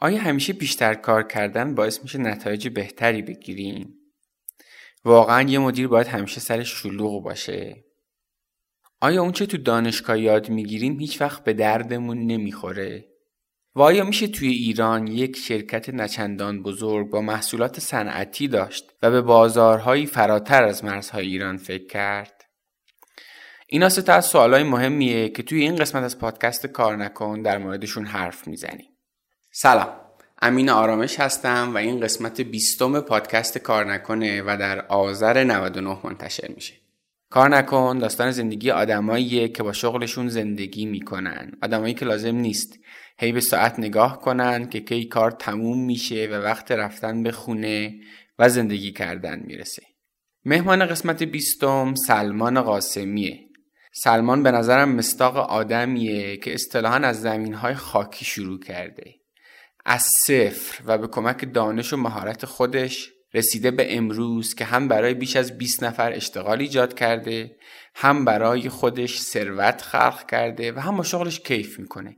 [0.00, 3.94] آیا همیشه بیشتر کار کردن باعث میشه نتایج بهتری بگیریم؟
[5.04, 7.84] واقعا یه مدیر باید همیشه سر شلوغ باشه؟
[9.00, 13.04] آیا اونچه تو دانشگاه یاد می‌گیریم هیچ وقت به دردمون نمی‌خوره؟
[13.74, 19.22] و آیا میشه توی ایران یک شرکت نچندان بزرگ با محصولات صنعتی داشت و به
[19.22, 22.44] بازارهایی فراتر از مرزهای ایران فکر کرد؟
[23.66, 27.58] اینا سه تا از سوالای مهمیه که توی این قسمت از پادکست کار نکن در
[27.58, 28.89] موردشون حرف می‌زنیم.
[29.62, 29.88] سلام.
[30.42, 36.48] امین آرامش هستم و این قسمت بیستم پادکست کار نکنه و در آذر 99 منتشر
[36.54, 36.74] میشه.
[37.30, 41.52] کار نکن داستان زندگی آدماییه که با شغلشون زندگی می‌کنن.
[41.62, 42.78] آدمایی که لازم نیست
[43.18, 47.94] هی به ساعت نگاه کنن که کی کار تموم میشه و وقت رفتن به خونه
[48.38, 49.82] و زندگی کردن می‌رسه.
[50.44, 53.40] مهمان قسمت بیستم سلمان قاسمیه.
[53.92, 59.19] سلمان به نظرم مستاق آدمیه که اصطلاحا از زمین های خاکی شروع کرده.
[59.90, 65.14] از صفر و به کمک دانش و مهارت خودش رسیده به امروز که هم برای
[65.14, 67.56] بیش از 20 نفر اشتغال ایجاد کرده
[67.94, 72.16] هم برای خودش ثروت خلق کرده و هم با شغلش کیف می‌کنه.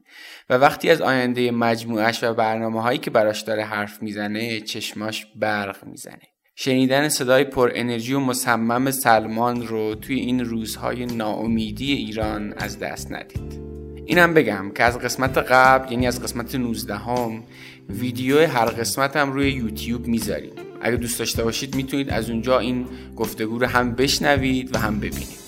[0.51, 5.85] و وقتی از آینده مجموعش و برنامه هایی که براش داره حرف می‌زنه چشماش برق
[5.85, 6.23] می‌زنه.
[6.57, 13.13] شنیدن صدای پر انرژی و مصمم سلمان رو توی این روزهای ناامیدی ایران از دست
[13.13, 13.72] ندید.
[14.07, 17.43] اینم بگم که از قسمت قبل یعنی از قسمت 19 هم
[17.91, 20.53] ویدیو هر قسمت هم روی یوتیوب می‌ذاریم.
[20.81, 22.87] اگه دوست داشته باشید می‌تونید از اونجا این
[23.17, 25.43] گفتگو رو هم بشنوید و هم ببینید.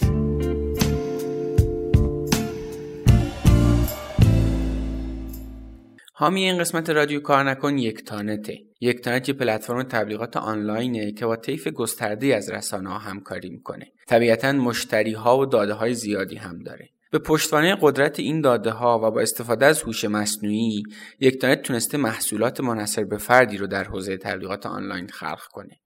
[6.13, 8.49] حامی این قسمت رادیو کار نکن یک تانت
[8.81, 8.93] یه
[9.35, 13.87] پلتفرم تبلیغات آنلاینه که با طیف گسترده از رسانه ها همکاری می‌کنه.
[14.07, 16.94] طبیعتا مشتری ها و داده های زیادی هم داره.
[17.15, 20.83] به پشتوانه قدرت این داده ها و با استفاده از هوش مصنوعی
[21.21, 25.81] یکتانت تونسته محصولات منحصر به فردی رو در حوزه تبلیغات آنلاین خلق کنه.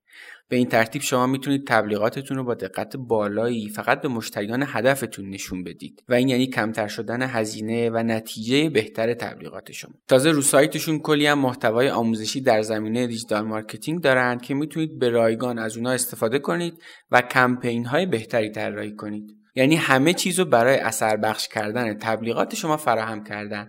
[0.48, 5.64] به این ترتیب شما می‌تونید تبلیغاتتون رو با دقت بالایی فقط به مشتریان هدفتون نشون
[5.64, 9.92] بدید و این یعنی کمتر شدن هزینه و نتیجه بهتر تبلیغات شما.
[10.08, 15.08] تازه رو سایتشون کلی هم محتوای آموزشی در زمینه digital marketing دارند که می‌تونید به
[15.08, 19.38] رایگان از اونها استفاده کنید و کمپین های بهتری طراحی کنید.
[19.58, 23.68] یعنی همه چیز رو برای اثر بخش کردن تبلیغات شما فراهم کردن.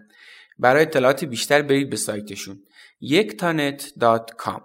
[0.59, 2.57] برای اطلاعات بیشتر برید به سایتشون.
[3.01, 4.61] یکتانت.com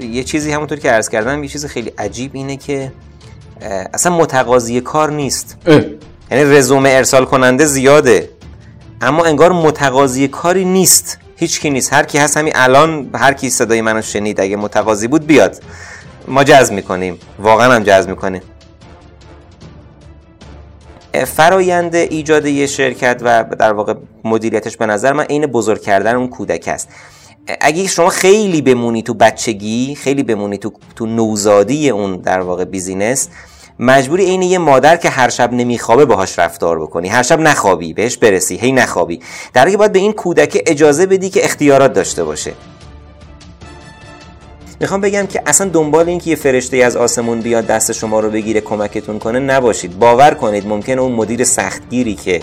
[0.00, 2.92] یه چیزی همونطور که عرض کردم یه چیز خیلی عجیب اینه که
[3.94, 5.58] اصلا متقاضی کار نیست.
[6.30, 8.30] یعنی رزومه ارسال کننده زیاده
[9.00, 11.18] اما انگار متقاضی کاری نیست.
[11.36, 11.92] هیچ کی نیست.
[11.92, 15.62] هر کی هست همین الان هر کی صدای منو شنید اگه متقاضی بود بیاد.
[16.30, 17.18] ما جذب می‌کنیم.
[17.38, 18.42] واقعا هم جذب می‌کنیم
[21.26, 26.28] فرایند ایجاد یه شرکت و در واقع مدیریتش به نظر من عین بزرگ کردن اون
[26.28, 26.88] کودک است.
[27.60, 33.28] اگه شما خیلی بمونی تو بچگی خیلی بمونی تو, تو نوزادی اون در واقع بیزینس
[33.78, 37.08] مجبوری عین یه مادر که هر شب نمیخوابه باهاش رفتار بکنی.
[37.08, 39.20] هر شب نخوابی بهش برسی هی نخوابی.
[39.52, 42.52] در باید به این کودک اجازه بدی که اختیارات داشته باشه.
[44.80, 48.30] می‌خوام بگم که اصلا دنبال این که یه فرشته از آسمون بیاد دست شما رو
[48.30, 49.98] بگیره کمکتون کنه نباشید.
[49.98, 52.42] باور کنید ممکنه اون مدیر سختگیری که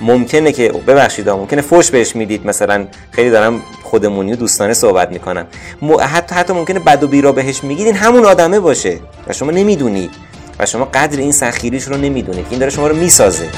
[0.00, 2.46] ممکنه که ببخشید ممکنه فوش بهش می‌دید.
[2.46, 5.46] مثلا خیلی دارم خودمونی و دوستانه صحبت می‌کنم.
[6.00, 9.00] حتی حتی ممکنه بد و بیرا بهش میگید این همون آدمه باشه.
[9.26, 10.10] و شما نمی‌دونید.
[10.58, 13.48] و شما قدر این سخیریش رو نمی‌دونید این داره شما رو می‌سازه.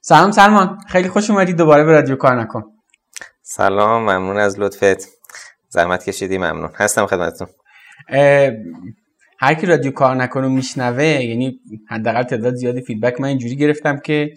[0.00, 0.78] سلام سلمان.
[0.88, 2.62] خیلی خوش اومدید دوباره به رادیو کار نکن.
[3.50, 5.08] سلام ممنون از لطفت.
[5.68, 6.70] زحمت کشیدی ممنون.
[6.74, 7.48] هستم خدمتتون.
[9.38, 14.30] هر کی رادیو کار نکنه میشنوه یعنی حداقل تعداد زیادی فیدبک من اینجوری گرفتم که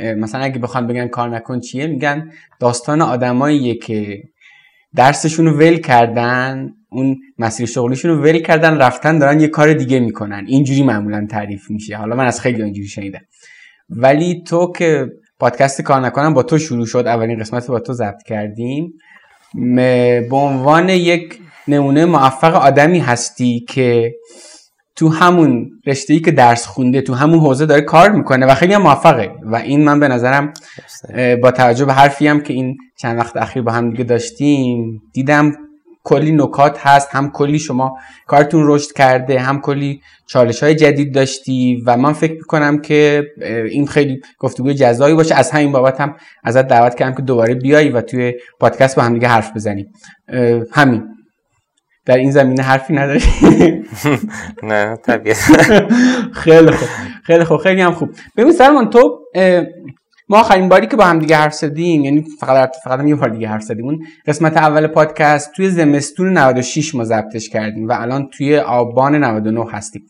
[0.00, 4.22] مثلا اگه بخوان بگن کار نکن چیه؟ میگن داستان آدماییه که
[4.94, 10.00] درسشون رو ول کردن اون مسیر شغلیشون رو ول کردن رفتن دارن یه کار دیگه
[10.00, 10.44] می‌کنن.
[10.46, 11.96] اینجوری معمولا تعریف میشه.
[11.96, 13.22] حالا من از خیلی اینجوری شنیدم.
[13.88, 15.06] ولی تو که
[15.38, 17.04] پادکست کار نکنم با تو شروع شد.
[17.06, 18.92] اولین قسمت با تو ضبط کردیم.
[20.30, 21.38] به عنوان یک
[21.68, 24.12] نمونه موفق آدمی هستی که
[24.96, 28.74] تو همون رشته ای که درس خونده تو همون حوزه داره کار می‌کنه و خیلی
[28.74, 29.32] هم موفقه.
[29.42, 30.52] و این من به نظرم
[31.42, 35.52] با توجه به حرفی هم که این چند وقت اخیر با هم دیگه داشتیم دیدم
[36.06, 41.82] کلی نکات هست هم کلی شما کارتون رشد کرده هم کلی چالش های جدید داشتی
[41.86, 43.24] و من فکر می‌کنم که
[43.70, 45.34] این خیلی گفتگوی جزایی باشه.
[45.34, 49.14] از همین بابت هم ازت دعوت کردم که دوباره بیایی و توی پادکست با هم
[49.14, 49.92] دیگه حرف بزنیم.
[50.72, 51.08] همین.
[52.04, 53.22] در این زمینه حرفی نداری؟
[54.62, 55.36] نه طبیعت.
[56.42, 56.88] خیلی خوب.
[57.24, 57.56] خیلی خوب.
[57.56, 58.10] خیلی هم خوب.
[58.36, 59.20] ببین سلمان تو
[60.28, 63.28] ما آخرین باری که با هم دیگه حرف زدیم یعنی فقط فقط هم یه بار
[63.28, 68.28] دیگه حرف زدیم اون قسمت اول پادکست توی زمستون 96 ما ضبطش کردیم و الان
[68.32, 70.02] توی آبان 99 هستیم.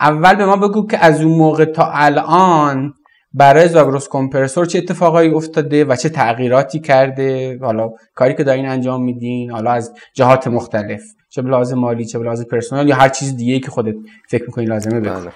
[0.00, 2.94] اول به ما بگو که از اون موقع تا الان
[3.32, 9.04] برای زاگروس کمپرسور چه اتفاقایی افتاده و چه تغییراتی کرده؟ حالا کاری که دارین انجام
[9.04, 13.60] میدین حالا از جهات مختلف چه لازم مالی چه لازم پرسنل یا هر چیز دیگه
[13.60, 13.94] که خودت
[14.30, 15.32] فکر می‌کنی لازمه بله.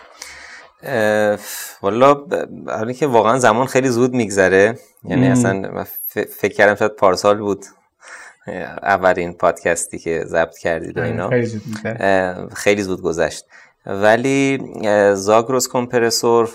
[1.82, 2.26] والا
[2.68, 4.78] حالی که واقعا زمان خیلی زود میگذره.
[5.04, 5.84] یعنی اصلا
[6.14, 7.66] فکر کردم شاید پارسال بود.
[8.82, 11.28] اولین پادکستی که ضبط کردید و آره، اینا.
[11.30, 11.62] خیلی زود.
[12.54, 13.44] خیلی زود گذشت.
[13.86, 14.58] ولی
[15.14, 16.50] زاگروس کمپرسور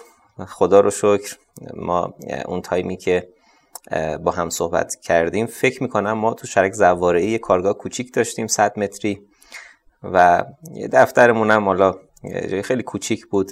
[0.47, 1.35] خدا رو شکر
[1.75, 2.13] ما
[2.45, 3.29] اون تایمی که
[4.23, 8.79] با هم صحبت کردیم فکر می‌کنم ما تو شرک زواره یه کارگاه کوچیک داشتیم 100
[8.79, 9.21] متری.
[10.03, 10.43] و
[10.73, 11.95] یه دفترمون هم حالا
[12.63, 13.51] خیلی کوچیک بود.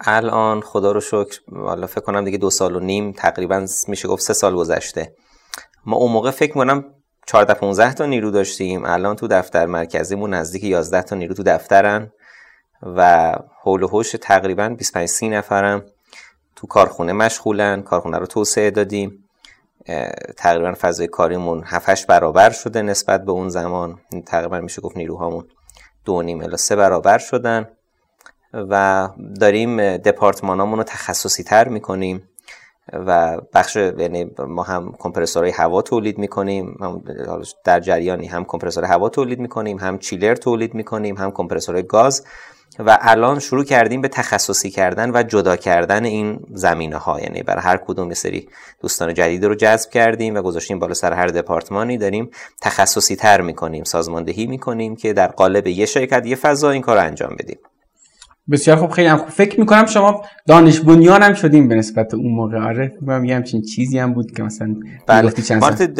[0.00, 4.22] الان خدا رو شکر حالا فکر کنم دیگه دو سال و نیم تقریبا میشه گفت
[4.22, 5.14] سه سال گذشته.
[5.86, 6.84] ما اون موقع فکر کنم
[7.26, 8.84] 14 15 تا نیرو داشتیم.
[8.84, 12.12] الان تو دفتر مرکزیمون نزدیک 11 تا نیرو تو دفترن
[12.82, 13.32] و
[13.62, 15.84] حول و حوش تقریبا 25 30 نفرم.
[16.56, 19.24] تو کارخونه مشغولن کارخونه رو توسعه دادیم.
[20.36, 23.98] تقریبا فضای کاریمون 7 برابر شده نسبت به اون زمان.
[24.26, 25.48] تقریبا میشه گفت نیروهامون
[26.04, 27.68] دو نیم الا سه برابر شدن.
[28.54, 29.08] و
[29.40, 32.28] داریم دپارتمانامون رو تخصصی تر می‌کنیم
[32.92, 37.02] و بخش یعنی ما هم کمپرسورهای هوا تولید می‌کنیم هم
[37.64, 42.24] در جریانی هم کمپرسور هوا تولید می‌کنیم هم چیلر تولید می‌کنیم هم کمپرسور گاز
[42.78, 47.62] و الان شروع کردیم به تخصصی کردن و جدا کردن این زمینه ها یعنی برای
[47.62, 48.48] هر کدوم یه سری
[48.80, 52.30] دوستان جدید رو جذب کردیم و گذاشتیم بالا سر هر دپارتمانی داریم
[52.62, 57.36] تخصصی تر می‌کنیم سازماندهی می‌کنیم که در قالب یه شرکت یه فضا این کار انجام
[57.38, 57.58] بدیم.
[58.52, 59.28] بسیار خوب خیلی هم خوب.
[59.28, 62.58] فکر می‌کنم شما دانش بنیان هم شدیم به نسبت اون موقع.
[62.58, 64.74] آره میگم یه همچین چیزی هم بود که مثلا
[65.06, 65.30] بله.
[65.30, 65.94] چند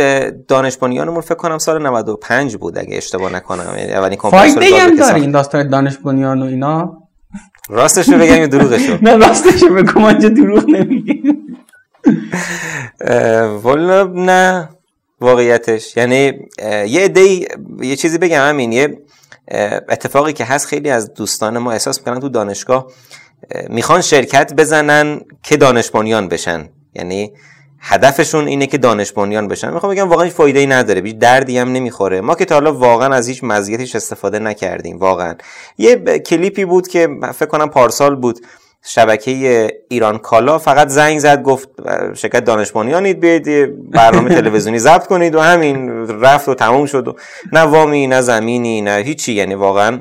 [0.48, 3.74] دانش بنیانمون فکر کنم سال 95 بود اگه اشتباه نکنم.
[3.78, 6.98] یعنی اولین گازی هم داره این داستان دانش بنیان و اینا.
[7.68, 11.56] راستش رو بگم یا دروغشو؟ نه راستش بگو ما اینجا دروغ نمیگیم.
[13.00, 14.68] اه، والا نه
[15.20, 15.96] واقعیتش.
[15.96, 16.32] یعنی
[16.88, 17.20] یه عده
[17.82, 18.98] یه چیزی بگم همین یه
[19.88, 22.86] اتفاقی که هست خیلی از دوستان ما احساس می‌کنن تو دانشگاه
[23.50, 26.68] اه، می‌خوان شرکت بزنن که دانش بنیان بشن.
[26.94, 27.32] یعنی
[27.80, 29.72] هدفشون اینه که دانش بنیان بشن.
[29.72, 31.00] می‌خوام بگم واقعا هیچ فایده ای نداره.
[31.00, 32.20] هیچ دردی هم نمی‌خوره.
[32.20, 34.98] ما که تا حالا واقعا از هیچ مزیتش استفاده نکردیم.
[34.98, 35.34] واقعا.
[35.78, 38.40] یه کلیپی بود که فکر کنم پارسال بود.
[38.84, 41.68] شبکه ایران کالا فقط زنگ زد گفت
[42.14, 45.88] شرکت دانش بنیانید بیاید برنامه تلویزیونی ضبط کنید و همین
[46.20, 47.14] رفت و تموم شد و
[47.52, 49.32] نه وامی نه زمینی نه هیچی.
[49.32, 50.00] یعنی واقعا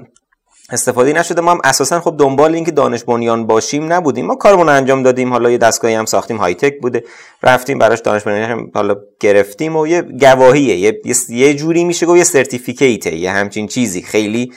[0.70, 1.42] استفاده نشده.
[1.42, 4.26] ما هم اساسا خب دنبال اینکه دانش بنیان باشیم نبودیم.
[4.26, 5.32] ما کارمون انجام دادیم.
[5.34, 7.04] حالا یه دستگاهی هم ساختیم high-tech بوده.
[7.44, 10.76] رفتیم براش دانش بنیان حالا گرفتیم و یه گواهیه.
[10.78, 14.02] یه, یه- جوری میشه گفت یه certificate ه یه همچین چیزی.
[14.02, 14.52] خیلی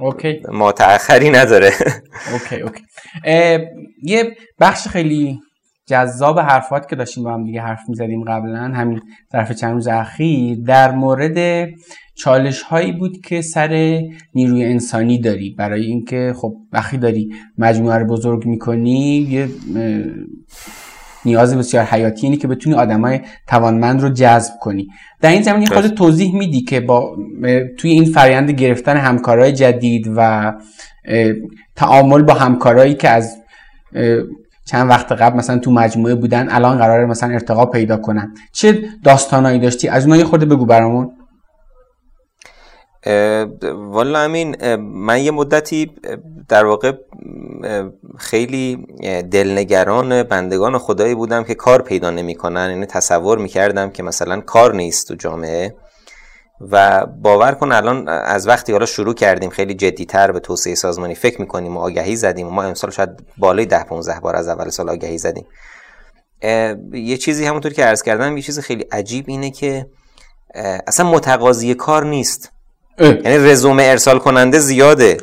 [0.00, 0.40] OK.
[0.52, 1.70] ما تأخری نداره.
[2.32, 2.82] OK OK.
[4.02, 5.38] یه بخش خیلی
[5.88, 9.00] جذاب حرفات که داشتیم با هم دیگه حرف می‌زدیم قبلا همین
[9.32, 11.68] طرف چند روز اخیر در مورد
[12.14, 14.00] چالش هایی بود که سر
[14.34, 15.54] نیروی انسانی داری.
[15.58, 19.48] برای اینکه خب وقتی داری مجموعه رو بزرگ می‌کنی یه
[21.26, 24.88] نیاز بسیار حیاتی اینه که بتونی آدمای توانمند رو جذب کنی.
[25.20, 27.16] در این زمینه خود توضیح میدی که با
[27.78, 30.52] توی این فرآیند گرفتن همکارای جدید و
[31.76, 33.36] تعامل با همکارایی که از
[34.64, 38.34] چند وقت قبل مثلا تو مجموعه بودن الان قراره مثلا ارتقا پیدا کنن.
[38.52, 41.10] چه داستانایی داشتی؟ از اونها یه خورده بگو برامون.
[43.90, 45.90] والا امین من یه مدتی
[46.48, 46.92] در واقع
[48.18, 48.86] خیلی
[49.30, 52.70] دلنگران بندگان خدایی بودم که کار پیدا نمی‌کنن.
[52.70, 55.76] یعنی تصور می‌کردم که مثلا کار نیست تو جامعه.
[56.60, 61.40] و باور کن الان از وقتی حالا شروع کردیم خیلی جدیتر به توسعه سازمانی فکر
[61.40, 64.90] می‌کنیم و آگهی زدیم و ما امسال شاید بالای ده 15 بار از اول سال
[64.90, 65.46] آگهی زدیم.
[66.92, 69.86] یه چیزی همونطور که عرض کردم یه چیز خیلی عجیب اینه که
[70.86, 72.52] اصلا متقاضی کار نیست.
[72.98, 75.16] اه، یعنی رزومه ارسال کننده زیاده.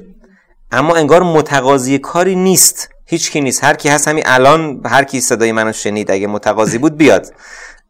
[0.72, 2.90] اما انگار متقاضی کاری نیست.
[3.06, 3.64] هیچ کی نیست.
[3.64, 7.34] هر کی هست همین الان هر کی صدای منو شنید اگه متقاضی بود بیاد.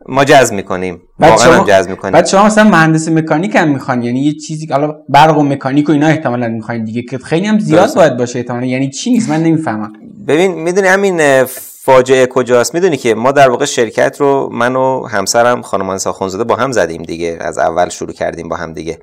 [0.07, 1.01] ما جذب می‌کنیم.
[1.19, 2.13] واقعا هم شما- جذب می‌کنیم.
[2.13, 4.03] بعد شما مثلا مهندس مکانیک هم می‌خوان.
[4.03, 7.01] یعنی یه چیزی که حالا برق و مکانیک و اینا احتمالا می‌خواین دیگه.
[7.01, 7.99] که خیلی هم زیاد درسته.
[7.99, 8.65] باید باشه احتمالا.
[8.65, 9.93] یعنی چی نیست؟ من نمی‌فهمم.
[10.27, 11.43] ببین می‌دونی همین
[11.83, 16.43] فاجعه کجاست؟ می‌دونی که ما در واقع شرکت رو من و همسرم خانم انسا خونزاده
[16.43, 17.37] با هم زدیم دیگه.
[17.41, 18.99] از اول شروع کردیم با هم دیگه.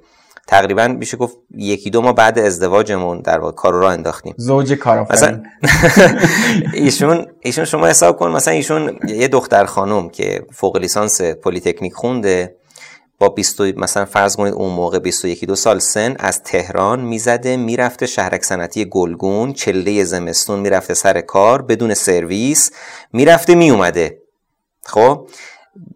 [0.50, 4.34] تقریبا میشه گفت یکی دو ماه بعد ازدواجمون در واقع کار رو انداختیم.
[4.36, 5.46] زوج کارآفرین.
[6.74, 12.56] ایشون ایشون شما حساب کن مثلا ایشون یه دختر خانم که فوق لیسانس پلیتکنیک خونده
[13.18, 18.06] با 20 مثلا فرض کنید اون موقع 21 دو سال سن از تهران می‌زده می‌رفته
[18.06, 22.70] شهرک صنعتی گلگون چله زمستون می‌رفته سر کار بدون سرویس
[23.12, 24.18] می‌رفته میومده
[24.86, 25.28] خب؟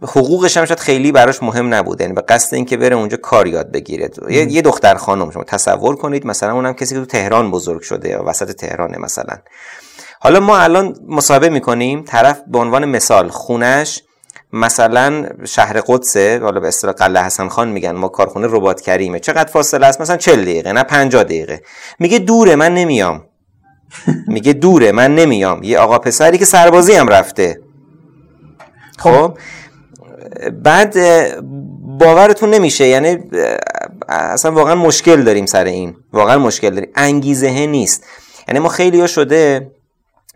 [0.03, 3.73] حقوقش هم شاید خیلی براش مهم نبود یعنی به قصد اینکه بره اونجا کار یاد
[3.73, 4.11] بگیره.
[4.31, 8.09] یه،, یه دختر خانم شما تصور کنید مثلا اونم کسی که تو تهران بزرگ شده
[8.09, 9.39] یا وسط تهرانه مثلا.
[10.21, 12.05] حالا ما الان مصاحبه می‌کنیم.
[12.05, 14.03] طرف به عنوان مثال خونش
[14.53, 19.21] مثلا شهر قدسه حالا به اصطلاح قلعه حسن خان میگن ما کارخونه ربات کریمه.
[19.21, 21.63] چقدر فاصله است؟ مثلا 40 دقیقه نه 50 دقیقه.
[21.99, 23.25] میگه دوره من نمیام.
[24.35, 25.63] میگه دوره من نمیام.
[25.63, 27.61] یه آقا پسری که سربازی هم رفته.
[28.99, 29.39] خب, خب،
[30.63, 30.97] بعد
[31.99, 33.19] باورتون نمیشه یعنی
[34.09, 36.91] اصلا واقعا مشکل داریم سر این واقعا مشکل داریم.
[36.95, 38.05] انگیزه نیست.
[38.49, 39.71] یعنی ما خیلی ها شده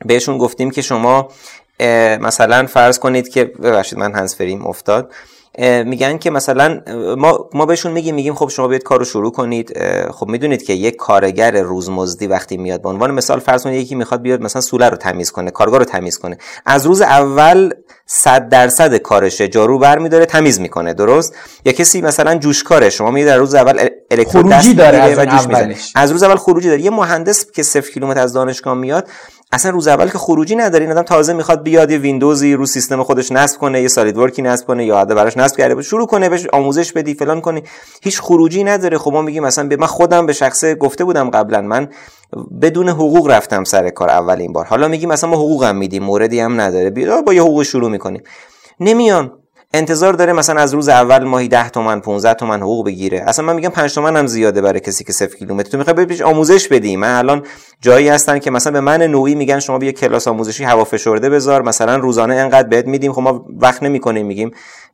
[0.05, 1.29] بهشون گفتیم که شما
[2.21, 5.13] مثلا فرض کنید که ببخشید من هنسفریم افتاد.
[5.87, 6.81] میگن که مثلا
[7.17, 9.79] ما ما بهشون میگیم میگیم خب شما بیاید کارو شروع کنید
[10.11, 14.23] خب می‌دونید که یک کارگر روزمزدی وقتی میاد به عنوان مثال فرض کنید یکی می‌خواد
[14.23, 16.39] بیاد مثلا سوله رو تمیز کنه کارگاه رو تمیز کنه.
[16.67, 17.71] از روز اول
[18.07, 21.35] 100 درصد کارشه جارو برمیداره تمیز می‌کنه درست؟
[21.65, 25.47] یا کسی مثلا جوشکاره شما میگید در روز اول الکترو خروجی داره از,
[25.95, 26.83] از روز اول خروجی داره.
[26.83, 29.09] یه مهندس که 0 کیلومتر از دانشگاه میاد
[29.53, 33.03] اصلا روز اول که خروجی نداره این آدم تازه می‌خواد بیاد یه ویندوزی رو سیستم
[33.03, 36.29] خودش نصب کنه یه سالید ورکی نصب کنه یا عاده براش نصب کرده شروع کنه
[36.29, 37.63] بهش آموزش بدی فلان کنی.
[38.03, 38.99] هیچ خروجی نداره.
[38.99, 41.89] خب ما میگیم مثلا من خودم به شخصه گفته بودم قبلا من
[42.63, 44.65] بدون حقوق رفتم سر کار اولین بار.
[44.65, 46.91] حالا میگیم مثلا ما حقوقم میدیم موردی هم نداره.
[46.91, 48.23] بیا با یه حقوق شروع می‌کنیم.
[48.81, 49.33] نمیان.
[49.75, 53.25] انتظار داره مثلا از روز اول ماهی 10 تومن 15 تومن حقوق بگیره.
[53.27, 55.71] اصلا من میگم 5 تومن هم زیاده برای کسی که 0 کیلومتر.
[55.71, 56.97] تو می‌خوای بهش آموزش بدی.
[56.97, 57.43] من الان
[57.81, 61.63] جایی هستن که مثلا به من نوعی میگن شما بیا کلاس آموزشی هوافشرده بذار.
[61.63, 63.13] مثلا روزانه انقدر بهت میدیم.
[63.13, 64.51] خب ما وقت نمی‌کنیم میگیم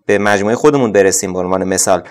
[0.07, 2.03] به مجموعه خودمون برسیم به عنوان مثال.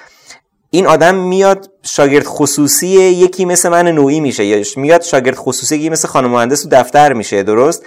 [0.70, 4.46] این آدم میاد شاگرد خصوصی یکی مثل من نوعی میشه.
[4.46, 7.44] یا میاد شاگرد خصوصی یکی مثل خانم مهندس تو دفتر میشه.
[7.44, 7.84] درست؟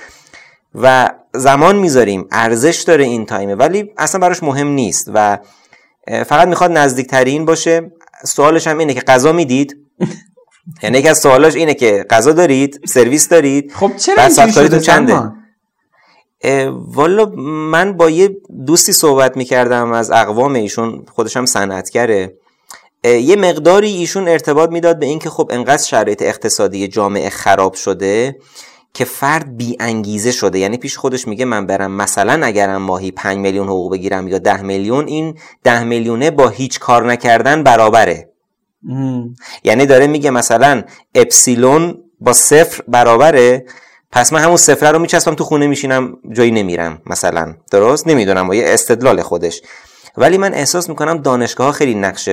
[0.74, 1.05] و
[1.38, 5.38] زمان می‌ذاریم ارزش داره این تایمه ولی اصلا براش مهم نیست و
[6.06, 7.92] فقط می‌خواد نزدیکترین باشه.
[8.24, 9.76] سوالش هم اینه که غذا می‌دید؟
[10.82, 14.28] یعنی یکی از سوالاش اینه که غذا دارید سرویس دارید؟ خب چرا
[14.78, 15.32] چنده؟
[16.70, 17.26] والا
[17.70, 22.34] من با یه دوستی صحبت می‌کردم از اقوام ایشون خودش هم صنعتگره.
[23.04, 28.36] یه مقداری ایشون ارتباط می‌داد به اینکه خب انقدر شرایط اقتصادی جامعه خراب شده.
[28.96, 30.58] که فرد بی انگیزه شده.
[30.58, 34.62] یعنی پیش خودش میگه من برم مثلا اگرم ماهی 5 میلیون حقوق بگیرم یا 10
[34.62, 38.30] میلیون این 10 میلیونه با هیچ کار نکردن برابره.
[39.64, 40.82] یعنی داره میگه مثلا
[41.14, 43.66] اپسیلون با صفر برابره.
[44.12, 47.54] پس من همون صفر رو میچسبم تو خونه میشینم جایی نمیرم مثلا.
[47.70, 49.62] درست؟ نمی‌دونم یه استدلال خودش.
[50.16, 52.28] ولی من احساس می‌کنم دانشگاه ها خیلی نقش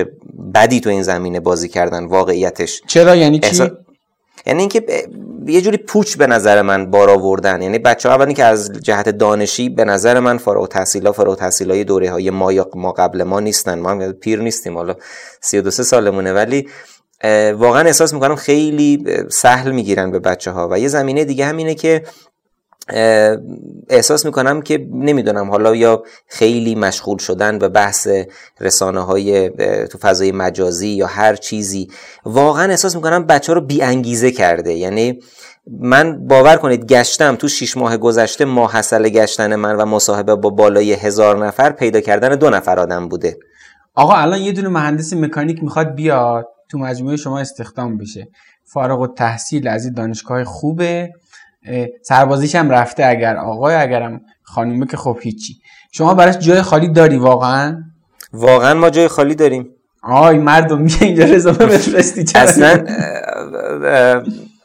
[0.54, 2.82] بدی تو این زمینه بازی کردن واقعیتش.
[2.86, 3.70] چرا؟ یعنی چی؟
[4.46, 5.08] یعنی اینکه
[5.46, 7.62] یه جوری پوچ به نظر من بار آوردن.
[7.62, 12.10] یعنی بچه ها که از جهت دانشی به نظر من فارغ تحصیلا فارغ های دوره
[12.10, 13.78] های ما یا ما قبل ما نیستن.
[13.78, 14.94] ما هم پیر نیستیم حالا
[15.40, 16.32] 32 سالمونه.
[16.32, 16.68] ولی
[17.54, 21.74] واقعا احساس می‌کنم خیلی سهل می‌گیرن به بچه ها و یه زمینه دیگه هم اینه
[21.74, 22.02] که
[23.88, 28.08] احساس می‌کنم که نمی‌دونم حالا یا خیلی مشغول شدن به بحث
[28.60, 29.50] رسانه های
[29.86, 31.88] تو فضای مجازی یا هر چیزی
[32.24, 34.72] واقعا احساس می‌کنم بچه ها رو بی انگیزه کرده.
[34.72, 35.20] یعنی
[35.80, 40.92] من باور کنید گشتم تو شیش ماه گذشته ماحصل گشتن من و مصاحبه با بالای
[40.92, 43.36] هزار نفر پیدا کردن دو نفر آدم بوده.
[43.94, 48.28] آقا الان یه دونه مهندس مکانیک می‌خواد بیاد تو مجموعه شما استخدام بشه.
[48.72, 51.10] فارغ و تحصیل از این دانشگاه خوبه.
[52.02, 55.54] سربازیش هم رفته اگر آقای اگرم خانومه که خب هیچی.
[55.92, 57.82] شما براش جای خالی داری واقعا؟
[58.32, 59.68] واقعا ما جای خالی داریم.
[60.02, 62.84] آی مردم میشه اینجا رزومه بفرستی اصلا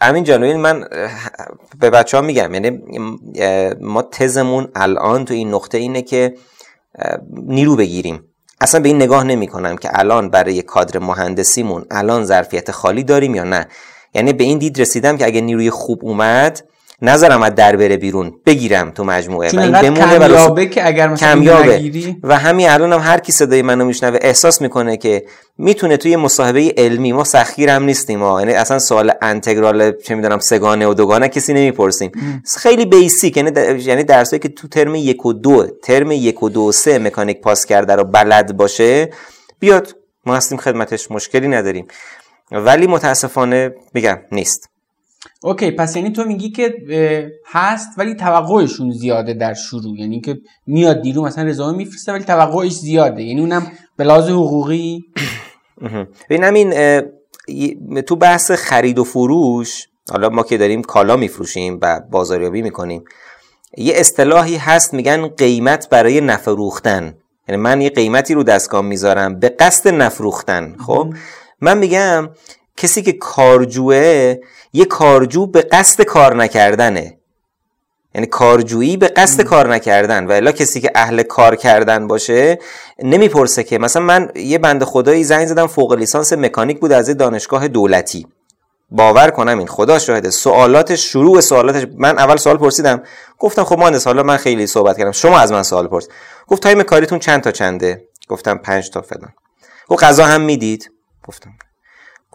[0.02, 0.84] همین جانوین من
[1.80, 2.80] به بچه ها میگم یعنی
[3.82, 6.34] ما تزمون الان تو این نقطه اینه که
[7.32, 8.24] نیرو بگیریم.
[8.62, 13.36] اصلا به این نگاه نمی کنم که الان برای کادر مهندسیمون الان ظرفیت خالی داریم
[13.36, 13.68] یا نه.
[14.14, 16.62] یعنی به این دید رسیدم که اگه نیروی خوب اومد
[17.02, 18.34] نظرم از در بره بیرون.
[18.46, 19.50] بگیرم تو مجموعه.
[19.50, 22.16] و این بمونه کمیابه که اگر مثلا کمیابه.
[22.24, 25.26] و همین الان هم هر کی صدای منو میشنوه احساس می‌کنه که
[25.58, 30.40] می‌تونه توی مصاحبه علمی ما سخیر هم نیستیم ها یعنی اصلا سوال انتگرال چه می‌دونم
[30.40, 32.12] سگانه و دوگانه کسی نمی‌پرسیم.
[32.58, 36.72] خیلی بیسیک یعنی یعنی درسایی که تو ترم یک و دو ترم یک و دو
[36.72, 39.10] سه مکانیک پاس کرده رو بلد باشه
[39.60, 39.96] بیاد.
[40.26, 41.88] ما هستیم خدمتش مشکلی نداریم.
[42.52, 44.70] ولی متاسفانه میگم نیست.
[45.44, 46.74] اوکی پس یعنی تو میگی که
[47.46, 50.00] هست ولی توقعشون زیاده در شروع.
[50.00, 53.24] یعنی که میاد دیرو مثلا رزومه میفرسته ولی توقعش زیاده.
[53.24, 55.06] یعنی اونم به لحاظ حقوقی
[56.30, 56.74] ببین همین
[58.02, 63.04] تو بحث خرید و فروش حالا ما که داریم کالا میفروشیم و بازاریابی می‌کنیم
[63.78, 67.14] یه اصطلاحی هست میگن قیمت برای نفروختن
[67.48, 71.14] یعنی من یه قیمتی رو دستگاه می‌ذارم به قصد نفروختن خب؟
[71.62, 72.30] من میگم
[72.80, 74.36] کسی که کارجوه
[74.74, 77.18] یه کارجو به قصد کار نکردنه.
[78.16, 80.26] یعنی کارجویی به قصد کار نکردن.
[80.26, 82.60] و الا کسی که اهل کار کردن باشه
[83.04, 87.68] نمی‌پرسه که مثلا من یه بند خدایی زنگ زدم فوق لیسانس مکانیک بود از دانشگاه
[87.68, 88.28] دولتی.
[88.92, 89.68] باور کنم این.
[89.68, 90.30] خدا شاهده.
[90.30, 93.04] سوالاتش شروع سوالاتش من اول سوال پرسیدم.
[93.40, 95.12] گفتم خب مهندس حالا من خیلی صحبت کردم.
[95.12, 96.08] شما از من سوال بپرس.
[96.48, 99.34] گفت time کاریتون چند تا چنده؟ گفتم پنج تا فلان.
[99.88, 100.92] گفت غذا هم می‌دید؟
[101.28, 101.52] گفتم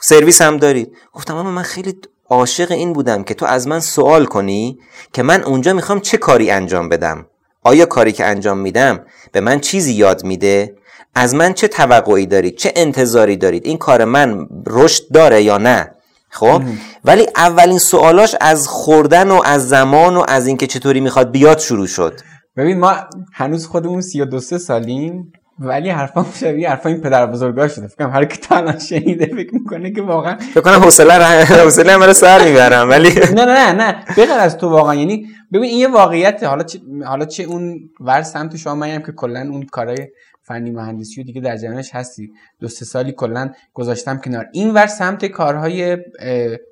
[0.03, 0.97] سرویس هم دارید.
[1.13, 1.99] گفتم اما من خیلی
[2.31, 4.79] عاشق این بودم که تو از من سوال کنی
[5.13, 7.27] که من اونجا می‌خوام چه کاری انجام بدم؟
[7.63, 9.01] آیا کاری که انجام میدم
[9.33, 10.77] به من چیزی یاد میده؟
[11.15, 15.91] از من چه توقعی دارید؟ چه انتظاری دارید؟ این کار من رشد داره یا نه؟
[16.31, 16.63] خب؟
[17.05, 21.87] ولی اولین سوالاش از خوردن و از زمان و از اینکه چطوری می‌خواد بیاد شروع
[21.87, 22.21] شد.
[22.57, 22.95] ببین ما
[23.33, 25.33] هنوز خودمون 32 سالیم.
[25.59, 27.87] ولی حرفام شبیه حرفا این پدر بزرگا شده.
[27.87, 32.13] فکر کنم هر کی تا شنیده فکر می‌کنه که واقعا فکر کنم حوصله حوصله من
[32.13, 34.05] سر می‌برم ولی نه نه نه نه.
[34.19, 34.95] بغیر از تو واقعا.
[34.95, 36.43] یعنی ببین این یه واقعیت.
[36.43, 40.09] حالا چه حالا چه اون ور سمت شما منم که کلا اون کارهای
[40.43, 42.31] فنی مهندسی و دیگه در جریانش هستی.
[42.61, 44.47] دو سه سالی کلا گذاشتم کنار.
[44.53, 45.99] این ور سمت کارهای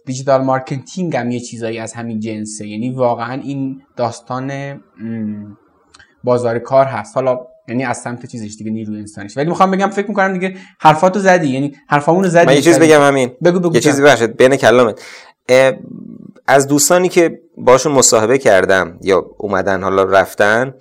[0.06, 2.68] digital marketing هم یه چیزایی از همین جنسه.
[2.68, 4.80] یعنی واقعا این داستان
[6.24, 7.16] بازار کار هست.
[7.16, 9.36] حالا یعنی از سمت چیزش دیگه نیروی انسانیش.
[9.36, 11.48] ولی می‌خوام بگم فکر می‌کنم دیگه حرفاتو زدی.
[11.48, 15.00] یعنی حرفامونو زدی من یه چیز بگم همین بگو بگو یه چیزی باشه بین کلامت.
[16.46, 20.74] از دوستانی که باشون مصاحبه کردم یا اومدن حالا رفتن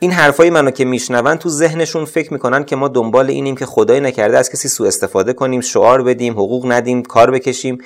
[0.00, 4.00] این حرفای منو که میشنون تو ذهنشون فکر می‌کنن که ما دنبال اینیم که خدای
[4.00, 7.78] نکرده از کسی سوء استفاده کنیم شعار بدیم حقوق ندیم کار بکشیم.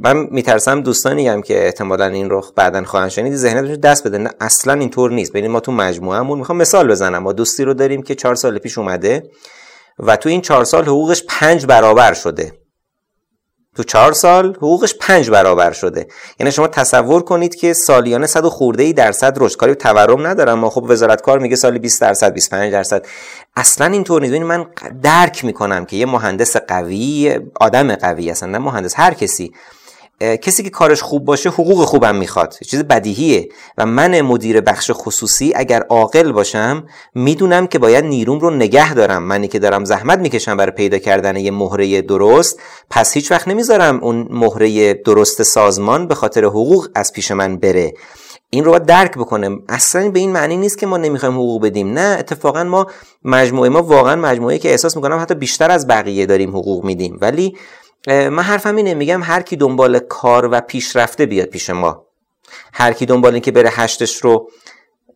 [0.00, 3.34] من میترسم دوستانی هم که احتمالا این رو بعدا خواهند شنید.
[3.34, 4.18] ذهنشون دست بده.
[4.18, 5.32] نه اصلا اینطور نیست.
[5.32, 7.18] ببین ما تو مجموعهمون می‌خوام مثال بزنم.
[7.18, 9.30] ما دوستی رو داریم که چهار سال پیش اومده
[9.98, 12.61] و تو این چهار سال حقوقش پنج برابر شده.
[13.76, 16.06] تو چهار سال حقوقش پنج برابر شده.
[16.40, 19.56] یعنی شما تصور کنید که سالیانه صد و خورده ای درصد رشد.
[19.56, 23.06] کاری تورم ندارم ما خب وزارت کار میگه سالی 20 درصد 25 درصد.
[23.56, 24.34] اصلا اینطور نیست.
[24.34, 24.66] من
[25.02, 29.52] درک می‌کنم که یه مهندس قوی آدم قوی اصلا نه مهندس هر کسی.
[30.22, 32.54] کسی که کارش خوب باشه حقوق خوبم می‌خواد.
[32.66, 33.48] چیز بدیهیه.
[33.78, 39.22] و من مدیر بخش خصوصی اگر عاقل باشم می‌دونم که باید نیروم رو نگه دارم.
[39.22, 44.00] منی که دارم زحمت می‌کشم برای پیدا کردن یه مهره درست پس هیچ وقت نمی‌ذارم
[44.02, 47.94] اون مهره درست سازمان به خاطر حقوق از پیش من بره.
[48.50, 49.62] این رو باید درک بکنم.
[49.68, 51.92] اصلا به این معنی نیست که ما نمی‌خوایم حقوق بدیم.
[51.92, 52.86] نه اتفاقا ما
[53.24, 57.18] مجموعه ما واقعا مجموعه که احساس می‌کنم حتی بیشتر از بقیه داریم حقوق میدیم.
[57.20, 57.56] ولی
[58.06, 62.06] من حرفم اینه میگم هر کی دنبال کار و پیشرفته بیاد پیش ما.
[62.72, 64.50] هر کی دنبال این که بره هشتش رو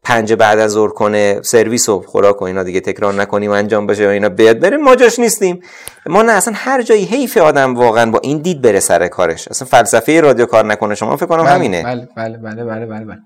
[0.03, 4.07] پنج بعد از ظهر کنه سرویس و خوراک و اینا دیگه تکرار نکنیم انجام بشه
[4.07, 4.59] و اینا بیاد.
[4.59, 5.62] بریم ما جاش نیستیم.
[6.07, 9.49] ما نه اصلا هر جایی حیف آدم واقعا با این دید بره سر کارش.
[9.49, 11.83] اصلا فلسفه رادیو کار نکنه شما فکر کنم بله، همینه.
[11.83, 13.18] بله بله بله بله بله, بله.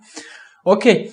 [0.64, 1.10] اوکی.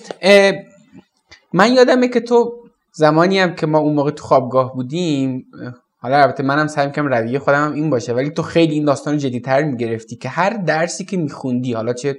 [1.52, 2.52] من یادمه که تو
[2.92, 5.46] زمانی هم که ما اون موقع تو خوابگاه بودیم
[5.98, 9.14] حالا البته منم سعی می‌کنم رویه خودم هم این باشه ولی تو خیلی این داستان
[9.14, 12.18] رو جدیتر می‌گرفتی که هر درسی که میخوندی حالا چه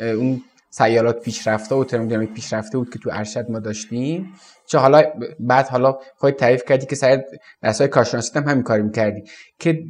[0.00, 4.32] اون سیارات پیشرفته و ترمودینامیک پیشرفته بود که تو ارشد ما داشتیم
[4.66, 5.02] چه حالا
[5.40, 7.24] بعد حالا خواهی تعریف کردی که سر
[7.62, 9.22] درس های کارشناسی هم همین کاری می‌کردی
[9.58, 9.84] که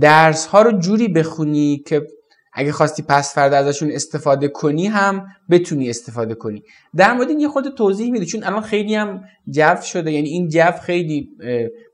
[0.00, 2.06] درس ها رو جوری بخونی که
[2.52, 6.62] اگه خواستی پس فردا ازشون استفاده کنی هم بتونی استفاده کنی.
[6.96, 10.48] در مورد این یه خود توضیح میده چون الان خیلی هم جو شده یعنی این
[10.48, 11.30] جو خیلی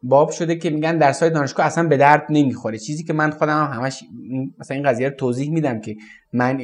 [0.02, 2.78] باب شده که میگن درس های دانشگاه اصلا به درد نمی‌خوره.
[2.78, 4.04] چیزی که من خودم هم همش
[4.58, 5.96] مثلا این قضیه رو توضیح میدم که
[6.32, 6.60] من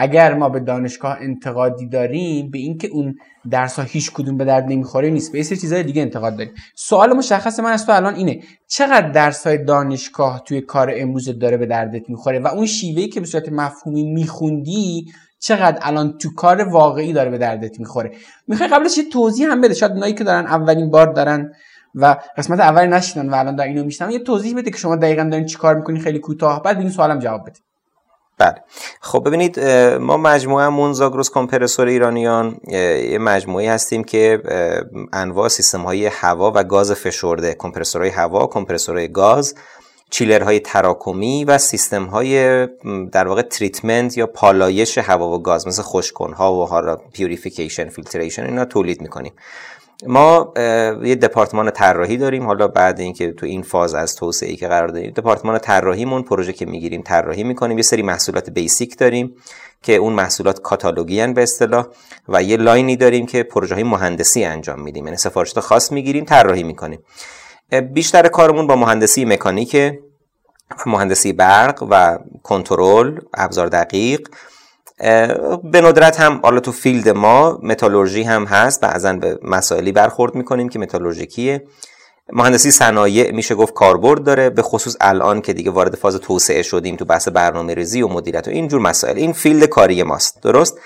[0.00, 3.14] اگر ما به دانشگاه انتقادی داریم به اینکه اون
[3.50, 5.32] درس ها هیچ کدوم به درد نمی‌خوره نیست.
[5.32, 6.52] به چیزهای دیگه انتقاد داریم.
[6.76, 11.56] سوال مشخص من از تو الان اینه چقدر درس های دانشگاه توی کار امروز داره
[11.56, 15.06] به دردت می‌خوره؟ و اون شیوهی که به صورت مفهومی میخوندی
[15.40, 18.12] چقدر الان تو کار واقعی داره به دردت می‌خوره؟
[18.48, 19.74] می‌خوای قبلش یه توضیح هم بده.
[19.74, 21.52] شاید اونایی که دارن اولین بار دارن
[21.94, 25.24] و قسمت اول نشیدن و الان در اینو میشنن یه توضیح بده که شما دقیقا
[25.24, 27.58] دارین چیکار می‌کنین خیلی کوتاه بعد این سوالم جواب بده
[28.38, 28.54] بله.
[29.00, 29.60] خب ببینید
[30.00, 34.42] ما مجموعه مونزاگروس کمپرسور ایرانیان یه مجموعه هستیم که
[35.12, 37.56] انواع سیستم های هوا و گاز فشرده.
[37.94, 39.54] های هوا کمپرسورهای گاز
[40.20, 42.66] های تراکمی و سیستم های
[43.12, 48.64] در واقع treatment یا پالایش هوا و گاز مثل خوشکن ها و purification filtration اینا
[48.64, 49.32] تولید می‌کنیم.
[50.06, 50.52] ما
[51.04, 52.46] یه دپارتمان طراحی داریم.
[52.46, 56.52] حالا بعد اینکه تو این فاز از توسعه ای که قرار داریم دپارتمان طراحیمون پروژه
[56.52, 57.76] که می‌گیریم طراحی می‌کنیم.
[57.76, 59.34] یه سری محصولات basic داریم
[59.82, 61.86] که اون محصولات کاتالوگی به اصطلاح
[62.28, 65.04] و یه لاینی داریم که پروژه های مهندسی انجام میدیم.
[65.04, 66.98] یعنی سفارشات خاص می‌گیریم طراحی می‌کنیم.
[67.92, 69.92] بیشتر کارمون با مهندسی مکانیک
[70.86, 74.28] مهندسی برق و کنترل ابزار دقیق.
[75.64, 80.68] به ندرت هم حالا تو field ما متالورژی هم هست بعضا به مسائلی برخورد می‌کنیم
[80.68, 81.64] که متالورژیکیه
[82.32, 86.96] مهندسی صنایع میشه گفت کاربرد داره به خصوص الان که دیگه وارد فاز توسعه شدیم
[86.96, 89.16] تو بحث برنامه ریزی و مدیریت و اینجور مسائل.
[89.16, 90.42] این field کاری ماست.
[90.42, 90.78] درست؟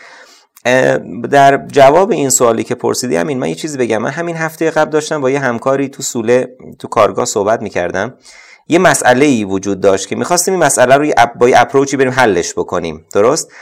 [1.30, 3.98] در جواب این سوالی که پرسیدی همین من یه چیزی بگم.
[3.98, 6.48] من همین هفته قبل داشتم با یه همکاری تو سوله
[6.78, 8.14] تو کارگاه صحبت می‌کردم.
[8.68, 11.06] یه مسئله ای وجود داشت که می‌خواستیم این مسئله رو
[11.40, 13.06] با یه اپروچی بریم حلش بکنیم.
[13.14, 13.52] درست؟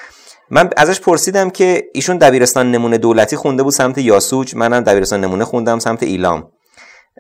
[0.50, 5.44] من ازش پرسیدم که ایشون دبیرستان نمونه دولتی خونده بود سمت یاسوج منم دبیرستان نمونه
[5.44, 6.48] خوندم سمت ایلام.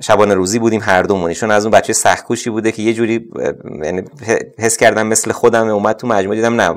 [0.02, 1.28] شبانه روزی بودیم هر دومون.
[1.28, 3.28] ایشون از اون بچه سختکوشی بوده که یه جوری
[3.84, 4.02] یعنی
[4.58, 6.76] حس کردم مثل خودم اومد تو مجموعه دیدم نه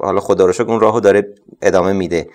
[0.00, 2.28] حالا خدا رو شکر اون راهو داره ادامه میده.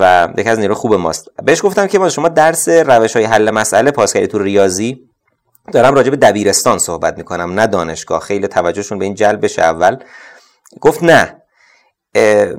[0.00, 1.28] و یکی از نیرو خوب ماست.
[1.44, 5.08] بهش گفتم که ما شما درس روش های حل مسئله پاس کردی تو ریاضی.
[5.72, 8.20] دارم راجع به دبیرستان صحبت می‌کنم نه دانشگاه.
[8.20, 9.96] خیلی توجهشون به این جلب بشه اول.
[10.80, 11.37] گفت نه.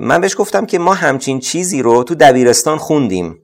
[0.00, 3.38] من بهش گفتم که ما همچین چیزی رو تو دبیرستان خوندیم.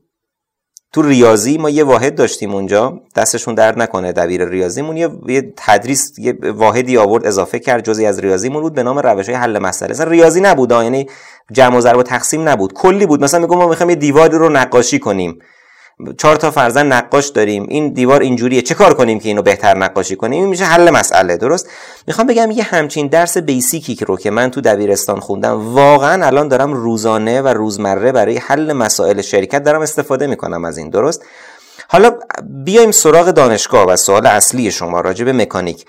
[0.92, 3.00] تو ریاضی ما یه واحد داشتیم اونجا.
[3.16, 4.96] دستشون درد نکنه دبیر ریاضیمون.
[4.96, 9.34] یه, تدریس یه واحدی آورد اضافه کرد جزی از ریاضیمون بود به نام روش های
[9.34, 9.90] حل مسئله.
[9.90, 11.06] اصلا ریاضی نبود یعنی
[11.52, 12.72] جمع و ضرب و تقسیم نبود.
[12.72, 13.24] کلی بود.
[13.24, 15.38] مثلا میگم ما می‌خوایم یه دیواری رو نقاشی کنیم.
[16.18, 17.66] چهار تا فرضا نقاش داریم.
[17.68, 18.62] این دیوار اینجوریه.
[18.62, 21.68] چه کار کنیم که اینو بهتر نقاشی کنیم؟ این میشه حل مسئله درست؟
[22.06, 26.26] می‌خوام بگم یه همچین درس basic ی که رو که من تو دبیرستان خوندم واقعا
[26.26, 31.24] الان دارم روزانه و روزمره برای حل مسائل شرکت دارم استفاده می‌کنم از این درست؟
[31.88, 32.10] حالا
[32.64, 35.84] بیایم سراغ دانشگاه و سوال اصلی شما راجع به مکانیک.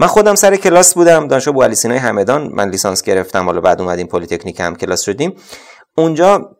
[0.00, 2.50] من خودم سر کلاس بودم دانشگاه بو علی همدان.
[2.54, 5.32] من لیسانس گرفتم حالا بعد اومدیم پلیتکنیک هم کلاس شدیم.
[5.96, 6.56] اونجا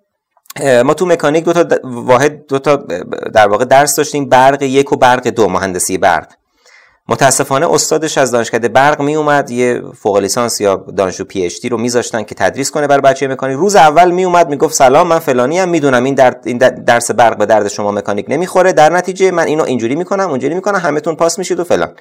[0.61, 2.77] ما تو مکانیک دو تا واحد دو تا
[3.35, 6.27] در واقع درس داشتیم برق یک و برق دو مهندسی برق.
[7.09, 11.69] متاسفانه استادش از دانشکده برق می اومد یه فوق لیسانس یا دانشجو پی اچ دی
[11.69, 13.57] رو میذاشتن که تدریس کنه بر بچه مکانیک.
[13.57, 16.37] روز اول می اومد می‌گفت سلام من فلانی ام می‌دونم این, در...
[16.45, 18.73] این درس برق به درد شما مکانیک نمی‌خوره.
[18.73, 21.95] در نتیجه من اینو اینجوری می‌کنم اونجوری می‌کنم همتون پاس میشید و فلان.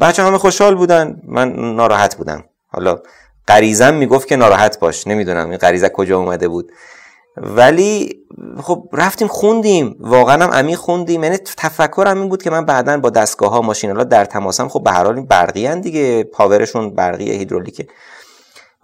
[0.00, 2.44] بچه همه خوشحال بودن من ناراحت بودم.
[2.68, 2.98] حالا
[3.48, 6.72] غریزم می‌گفت که ناراحت باش نمی‌دونم این غریزه کجا اومده بود.
[7.36, 8.16] ولی
[8.62, 9.96] خب رفتیم خوندیم.
[10.00, 11.24] واقعا هم عمیق خوندیم.
[11.24, 14.90] یعنی تفکرم این بود که من بعدا با دستگاه ها ماشین در تماسم خب به
[14.90, 16.24] هر حال این برقی هن دیگه.
[16.24, 17.86] پاورشون برقی هیدرولیکه.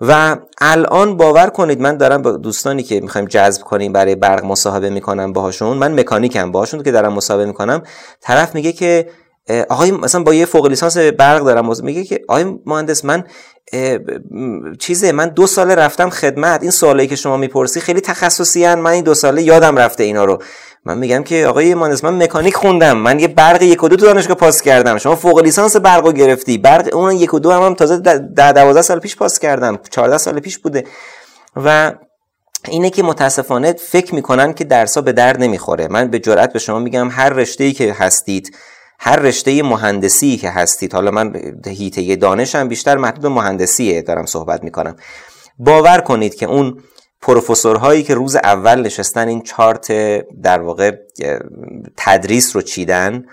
[0.00, 4.90] و الان باور کنید من دارم با دوستانی که می‌خوایم جذب کنیم برای برق مصاحبه
[4.90, 5.76] می‌کنم باهاشون.
[5.76, 7.82] من مکانیکم باهاشون که دارم مصاحبه می‌کنم.
[8.20, 9.08] طرف میگه که
[9.68, 13.24] آقای مثلا با یه فوق لیسانس برق دارم میگه که آقای مهندس من
[14.78, 16.62] چیزه من دو ساله رفتم خدمت.
[16.62, 18.78] این سوالی که شما می‌پرسی خیلی تخصصی هن.
[18.78, 20.42] من این دو ساله یادم رفته اینا رو.
[20.84, 22.96] من میگم که آقای مهندس من مکانیک خوندم.
[22.96, 24.98] من یه برق یک و دو تو دانشگاه پاس کردم.
[24.98, 26.58] شما فوق لیسانس برق رو گرفتی.
[26.58, 30.18] برق اون یک و دو هم, هم تازه ده دوازده سال پیش پاس کردم 14
[30.18, 30.84] سال پیش بوده.
[31.56, 31.92] و
[32.68, 35.88] اینه که متاسفانه فکر می‌کنن که درسا به درد نمی‌خوره.
[35.88, 38.56] من به جرئت به شما میگم هر رشته ای که هستید
[38.98, 41.32] هر رشته مهندسی که هستید حالا من
[41.66, 44.96] هیته دانشم بیشتر محدود به مهندسیه دارم صحبت می‌کنم.
[45.58, 46.82] باور کنید که اون
[47.20, 49.92] پروفسورهایی که روز اول نشستن این چارت
[50.42, 50.92] در واقع
[51.96, 53.24] تدریس رو چیدن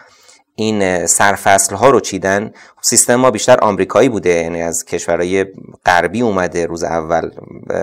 [0.56, 5.46] این سرفصل ها رو چیدن سیستم ما بیشتر آمریکایی بوده یعنی از کشورهای
[5.86, 7.30] غربی اومده روز اول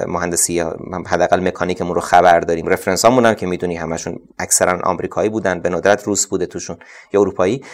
[0.06, 0.60] مهندسی
[1.06, 2.68] حداقل مکانیکمون رو خبر داریم.
[2.68, 6.76] رفرنس هامون هم که می‌دونی همشون اکثرا آمریکایی بودن به ندرت روس بوده توشون
[7.12, 7.64] یا اروپایی.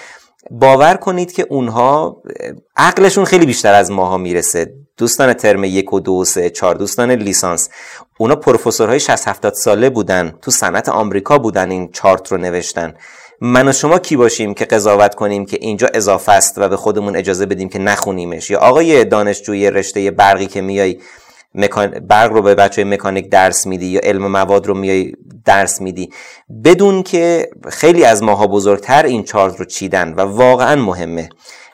[0.50, 2.22] باور کنید که اونها
[2.76, 4.74] عقلشون خیلی بیشتر از ماها می‌رسه.
[4.96, 7.68] دوستان ترم یک و دو و سه چهار دوستان لیسانس.
[8.18, 12.94] اونا پروفسورهای 60 70 ساله بودن تو صنعت آمریکا بودن این چارت رو نوشتن.
[13.40, 17.16] من و شما کی باشیم که قضاوت کنیم که اینجا اضافه است و به خودمون
[17.16, 20.98] اجازه بدیم که نخونیمش؟ یا آقای دانشجوی رشته برقی که میای
[22.08, 25.12] برق رو به بچه مکانیک درس میدی یا علم مواد رو میای
[25.44, 26.10] درس میدی
[26.64, 31.28] بدون که خیلی از ماها بزرگتر این چارت رو چیدن و واقعا مهمه.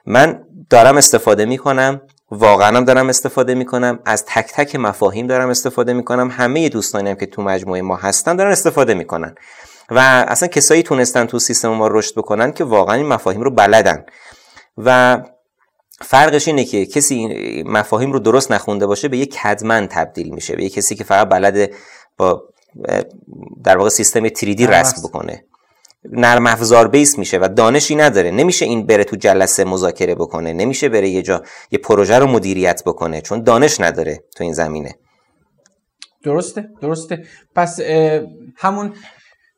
[0.06, 5.92] من دارم استفاده می‌کنم واقعا هم دارم استفاده می‌کنم از تک تک مفاهیم دارم استفاده
[5.92, 9.34] می‌کنم همه دوستانی هم که تو مجموعه ما هستن دارن استفاده می‌کنن.
[9.94, 14.04] و اصلا کسایی تونستن تو سیستم ما رشد بکنن که واقعا این مفاهیم رو بلدن.
[14.78, 15.18] و
[16.00, 17.28] فرقش اینه که کسی
[17.66, 21.28] مفاهیم رو درست نخونده باشه به یک کدمن تبدیل میشه به یک کسی که فقط
[21.28, 21.74] بلده
[22.16, 22.42] با
[23.64, 25.44] در واقع سیستم 3D رسم بکنه.
[26.04, 28.30] نرم افزار بیس میشه و دانشی نداره.
[28.30, 32.82] نمیشه این بره تو جلسه مذاکره بکنه نمیشه بره یه جا یه پروژه رو مدیریت
[32.86, 34.94] بکنه چون دانش نداره تو این زمینه.
[36.24, 37.24] درسته درسته.
[37.54, 37.80] پس
[38.56, 38.94] همون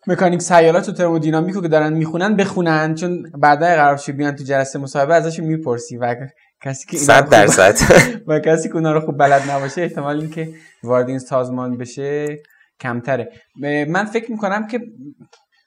[0.06, 2.94] مکانیک سیالات و ترمودینامیک رو که دارن می‌خونن بخونن.
[2.94, 6.16] چون بعدا قرار شه بیان تو جلسه مصاحبه ازش می‌پرسی و
[6.62, 7.76] کسی که صد درصد.
[8.28, 10.48] و کسی که اونا رو خوب بلد نباشه احتمال اینکه
[10.82, 12.38] وارد این سازمان بشه
[12.80, 13.32] کمتره.
[13.88, 14.80] من فکر می‌کنم که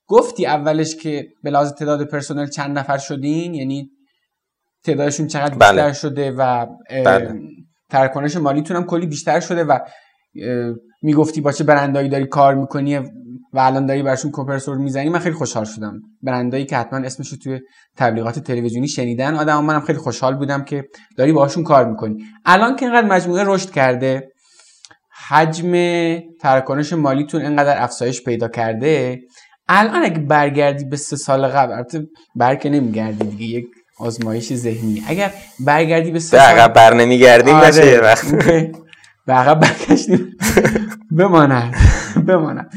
[0.07, 3.89] گفتی اولش که به لحاظ تعداد پرسنل چند نفر شدین؟ یعنی
[4.83, 5.93] تعدادشون چقدر بیشتر بله.
[5.93, 6.65] شده و
[7.05, 7.33] بله.
[7.89, 9.79] ترکنش مالیتون هم کلی بیشتر شده و
[11.01, 12.99] می‌گفتی با چه برندایی داری کار می‌کنی؟
[13.53, 16.01] و الان داری برشون کمپرسور می‌زنی من خیلی خوشحال شدم.
[16.21, 17.59] برندایی که حتما اسمش رو توی
[17.97, 19.35] تبلیغات تلویزیونی شنیدن.
[19.35, 20.83] آدم منم خیلی خوشحال بودم که
[21.17, 22.17] داری باشون کار می‌کنی.
[22.45, 24.31] الان که اینقدر مجموعه رشد کرده
[25.27, 25.71] حجم
[26.41, 29.19] تراکنش مالیتون اینقدر افزایش پیدا کرده
[29.69, 33.65] الان اگه برگردی به سه سال قبل البته برکه نمیگردی دیگه یک
[33.99, 35.03] آزمایش ذهنی.
[35.07, 38.71] اگر برگردی به سه سال بر نمیگردیم آره.
[39.27, 40.37] به عقب برگشتیم
[41.11, 41.75] بماند
[42.27, 42.69] بماند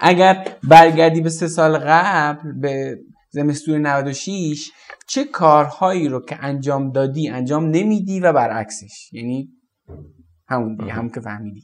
[0.00, 2.98] اگر برگردی به سه سال قبل به
[3.30, 4.70] زمستون 96
[5.08, 9.48] چه کارهایی رو که انجام دادی انجام نمیدی و برعکسش؟ یعنی
[10.48, 11.62] همون دیگه هم که فهمیدی.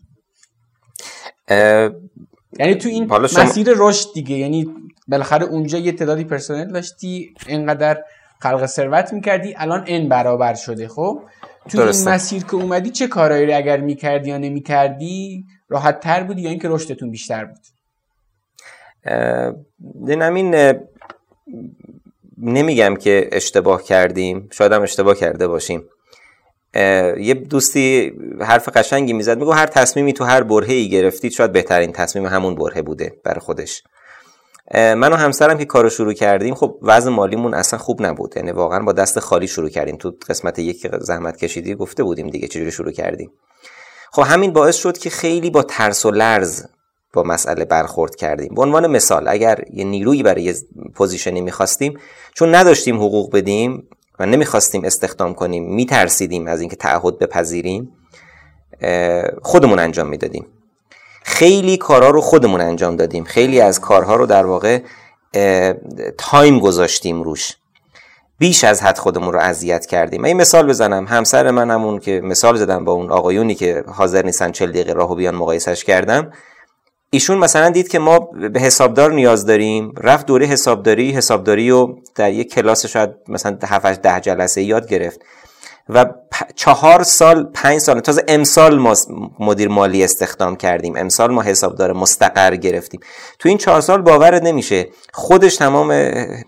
[2.59, 4.67] یعنی تو این مسیر رشد دیگه یعنی
[5.09, 8.03] بالاخره اونجا یه تعدادی پرسنل داشتی اینقدر
[8.43, 11.23] خلق ثروت می‌کردی الان ان برابر شده خب؟
[11.69, 16.43] تو این مسیر که اومدی چه کارهایی رو اگر می‌کردی یا نمی‌کردی راحت تر بودی
[16.43, 17.59] یا اینکه رشدتون بیشتر بود؟
[20.07, 20.77] این
[22.39, 25.85] نمیگم که اشتباه کردیم شاید هم اشتباه کرده باشیم.
[27.21, 31.93] یه دوستی حرف قشنگی می‌زد میگو هر تصمیمی تو هر برهه ای گرفتید شاید بهترین
[31.93, 33.83] تصمیم همون برهه بوده بر خودش.
[34.75, 38.37] من و همسرم که کارو شروع کردیم خب وضع مالیمون اصلا خوب نبود.
[38.37, 39.97] یعنی واقعا با دست خالی شروع کردیم.
[39.97, 43.33] تو قسمت یک زحمت کشیدی گفته بودیم دیگه چجوری شروع کردیم.
[44.13, 46.67] خب همین باعث شد که خیلی با ترس و لرز
[47.13, 48.55] با مسئله برخورد کردیم.
[48.55, 50.55] به عنوان مثال اگر یه نیرویی برای یه
[50.95, 51.99] position ی می‌خواستیم
[52.35, 57.93] چون نداشتیم حقوق بدیم و نمی‌خواستیم استخدام کنیم میترسیدیم از اینکه تعهد بپذیریم
[59.43, 60.47] خودمون انجام می‌دادیم.
[61.31, 63.25] خیلی کارها رو خودمون انجام دادیم.
[63.25, 64.83] خیلی از کارها رو در واقع
[66.19, 67.57] time گذاشتیم روش.
[68.39, 70.25] بیش از حد خودمون رو اذیت کردیم.
[70.25, 71.07] این مثال بزنم.
[71.07, 75.15] همسر من همون که مثال زدم با اون آقایونی که حاضر نیستن 40 دقیقه راهو
[75.15, 76.33] بیان مقایسش کردم.
[77.11, 78.19] ایشون مثلا دید که ما
[78.53, 79.93] به حسابدار نیاز داریم.
[79.97, 81.11] رفت دوره حسابداری.
[81.11, 85.21] حسابداری رو در یک کلاس شاید مثلا 7 ده جلسه یاد گرفت.
[85.89, 86.05] و
[86.55, 88.01] چهار سال پنج سال.
[88.01, 88.95] تازه امسال ما
[89.41, 90.97] مدیر مالی استخدام کردیم.
[90.97, 93.01] امسال ما حسابدار مستقر گرفتیم.
[93.39, 94.89] تو این چهار سال باور نمیشه.
[95.13, 95.93] خودش تمام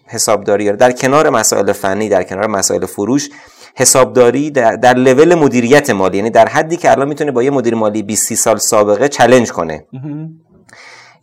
[0.06, 3.28] حسابداری در کنار مسائل فنی در کنار مسائل فروش
[3.76, 6.16] حسابداری در, در لول مدیریت مالی.
[6.16, 9.86] یعنی در حدی که الان می‌تونه با یه مدیر مالی 20 سال سابقه چلنج کنه.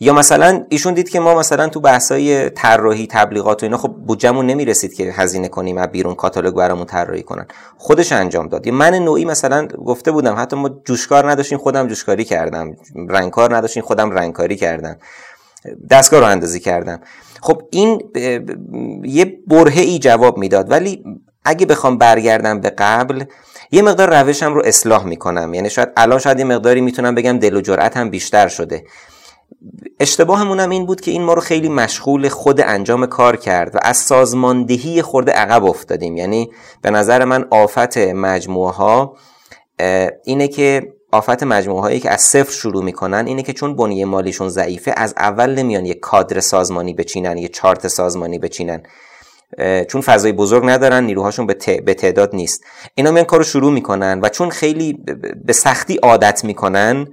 [0.01, 4.45] یا مثلا ایشون دید که ما مثلا تو بحثای طراحی تبلیغات و اینا خب بودجمون
[4.45, 7.47] نمی‌رسید که هزینه کنیم و بیرون کاتالوگ برامون طراحی کنن.
[7.77, 8.69] خودش انجام داد.
[8.69, 12.75] من نوعی مثلا گفته بودم حتی ما جوشکار نداشتیم خودم جوشکاری کردم.
[13.09, 14.97] رنگکار نداشتیم خودم رنگکاری کردم.
[15.91, 16.99] دستگاه رو اندازی کردم.
[17.41, 18.01] خب این
[19.03, 20.71] یه برهه ای جواب می‌داد.
[20.71, 21.03] ولی
[21.45, 23.23] اگه بخوام برگردم به قبل
[23.71, 25.53] یه مقدار روشم رو اصلاح می‌کنم.
[25.53, 28.83] یعنی شاید الان شاید یه مقداری می‌تونم بگم دل و جرأت بیشتر شده.
[29.99, 33.79] اشتباهمون هم این بود که این ما رو خیلی مشغول خود انجام کار کرد و
[33.81, 36.17] از سازماندهی خورده عقب افتادیم.
[36.17, 39.17] یعنی به نظر من آفت مجموعه ها
[40.23, 44.49] اینه که آفت مجموعه هایی که از صفر شروع می‌کنن اینه که چون بنیه مالیشون
[44.49, 48.83] ضعیفه از اول نمیان یه کادر سازمانی بچینن یه چارت سازمانی بچینن.
[49.87, 51.47] چون فضای بزرگ ندارن نیروهاشون
[51.85, 52.63] به تعداد نیست.
[52.95, 54.93] اینا میان کارو شروع می‌کنن و چون خیلی
[55.45, 57.07] به سختی عادت می‌کنن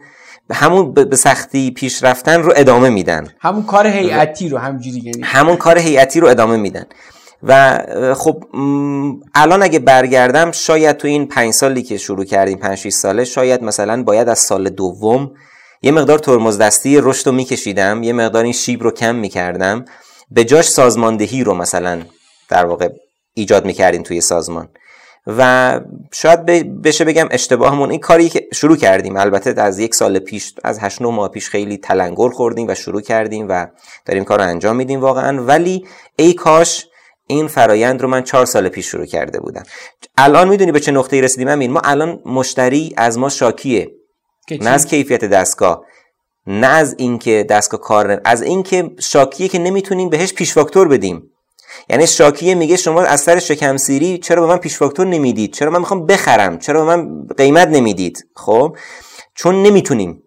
[0.53, 3.29] همون به سختی پیش رفتن رو ادامه میدن.
[3.41, 5.23] همون کار هیئتی رو همجوری یعنی.
[5.23, 6.87] همون کار هیئتی رو ادامه میدن.
[7.43, 7.81] و
[8.15, 8.45] خب
[9.35, 13.63] الان اگه برگردم شاید تو این پنج سالی که شروع کردیم پنج 6 ساله شاید
[13.63, 15.31] مثلا باید از سال دوم
[15.83, 19.85] یه مقدار ترمز دستی رشد رو میکشیدم یه مقدار این شیب رو کم می‌کردم.
[20.31, 22.03] به جاش سازماندهی رو مثلا
[22.49, 22.89] در واقع
[23.35, 24.69] ایجاد می‌کردیم توی سازمان.
[25.27, 25.81] و
[26.13, 26.45] شاید
[26.83, 29.17] بشه بگم اشتباهمون این کاری که شروع کردیم.
[29.17, 33.47] البته از یک سال پیش از 8 ماه پیش خیلی تلنگر خوردیم و شروع کردیم
[33.49, 33.67] و
[34.05, 35.45] داریم کار رو انجام میدیم واقعا.
[35.45, 35.87] ولی
[36.17, 36.87] ای کاش
[37.27, 39.63] این فرایند رو من چهار سال پیش شروع کرده بودم.
[40.19, 43.91] الان می‌دونی به چه نقطه‌ای رسیدیم؟ امین ما الان مشتری از ما شاکیه.
[44.51, 45.85] نه از کیفیت دستگاه
[46.47, 51.31] نه از اینکه دستگاه کار از اینکه شاکیه که نمی‌تونیم بهش پیش فاکتور بدیم.
[51.89, 55.71] یعنی شاکیه میگه شما از سر شکم سیری چرا به من پیش فاکتور نمی‌دید؟ چرا
[55.71, 58.77] من می‌خوام بخرم؟ چرا به من قیمت نمی‌دید؟ خب؟
[59.35, 60.23] چون نمی‌تونیم.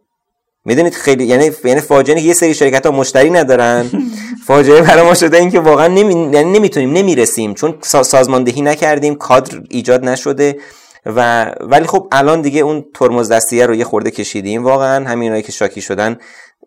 [0.65, 3.89] می‌دونید خیلی یعنی یعنی فاجعه یه سری شرکت ها مشتری ندارن.
[4.47, 6.13] فاجعه برای ما شده این که واقعا نمی...
[6.13, 7.53] یعنی نمی‌تونیم نمی‌رسیم.
[7.53, 10.59] چون سازماندهی نکردیم کادر ایجاد نشده
[11.05, 14.63] و ولی خب الان دیگه اون ترمز دستیه رو یه خورده کشیدیم.
[14.63, 16.17] واقعا همینایی که شاکی شدن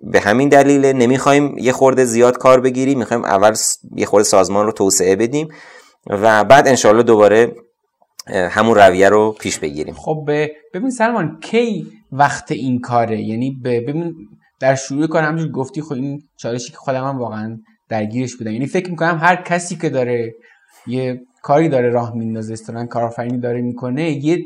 [0.03, 3.55] به همین دلیل نمی‌خوایم یه خورده زیاد کار بگیریم می‌خوایم اول
[3.97, 5.49] یه خورده سازمان رو توسعه بدیم
[6.07, 7.55] و بعد انشالله دوباره
[8.27, 9.95] همون رویه رو پیش بگیریم.
[9.95, 10.31] خب
[10.75, 14.15] ببین سلمان کی وقت این کاره؟ یعنی ببین
[14.61, 18.53] در شروع کار همجور گفتی خب این چالشی که خودم هم واقعا درگیرش بودم.
[18.53, 20.35] یعنی فکر می‌کنم هر کسی که داره
[20.87, 24.11] یه کاری داره راه میندازه استران کارآفرینی داره می‌کنه.
[24.11, 24.45] یه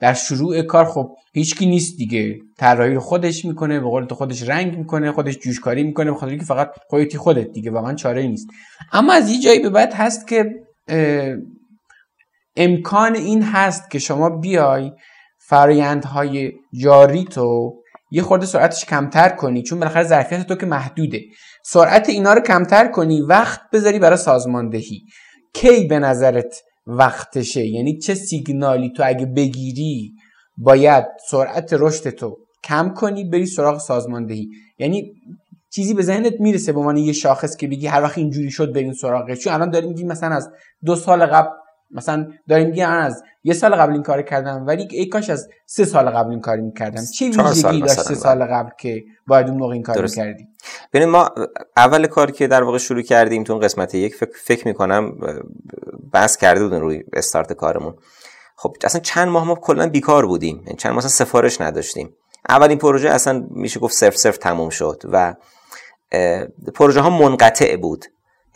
[0.00, 2.38] در شروع کار خب هیچکی نیست دیگه.
[2.58, 6.44] طراحی رو خودش می‌کنه به قول تو خودش رنگ می‌کنه خودش جوشکاری می‌کنه بخاطر که
[6.44, 8.48] فقط خودتی خودت دیگه واقعا چاره نیست.
[8.92, 10.44] اما از یه جایی به بعد هست که
[12.56, 14.92] امکان این هست که شما بیای
[15.48, 17.74] فرایندهای جاری تو
[18.10, 21.20] یه خورده سرعتش کمتر کنی چون بالاخره ظرفیت تو که محدوده.
[21.64, 25.02] سرعت اینا رو کمتر کنی وقت بذاری برای سازماندهی.
[25.54, 30.12] کی به نظرت وقتشه؟ یعنی چه سیگنالی تو اگه بگیری
[30.56, 34.48] باید سرعت رشد تو کم کنی بری سراغ سازماندهی.
[34.78, 35.12] یعنی
[35.70, 38.92] چیزی به ذهنت می‌رسه به عنوان یه شاخص که بگی هر وقت اینجوری شد بریم
[38.92, 39.38] سراغش.
[39.38, 40.50] چون الان داریم میگیم مثلا از
[40.84, 41.48] دو سال قبل
[41.90, 45.84] مثلا داریم میگن از یه سال قبل این کار کردم ولی ای کاش از سه
[45.84, 47.02] سال قبل این کار می‌کردم.
[47.18, 50.48] چه ویژگی داشت سه سال قبل که باید اون موقع این کار می‌کردی
[50.92, 51.30] ببین ما
[51.76, 55.12] اول کار که در واقع شروع کردیم تو قسمت یک فکر, فکر می‌کنم
[56.12, 57.94] بحث کرده بودن روی استارت کارمون.
[58.56, 60.62] خب اصلا چند ماه ما کلا بیکار بودیم.
[60.66, 62.14] یعنی چند ماه سفارش نداشتیم.
[62.48, 65.34] اولین پروژه اصلا میشه گفت صرف صرف تموم شد و
[66.74, 68.04] پروژه ها منقطع بود.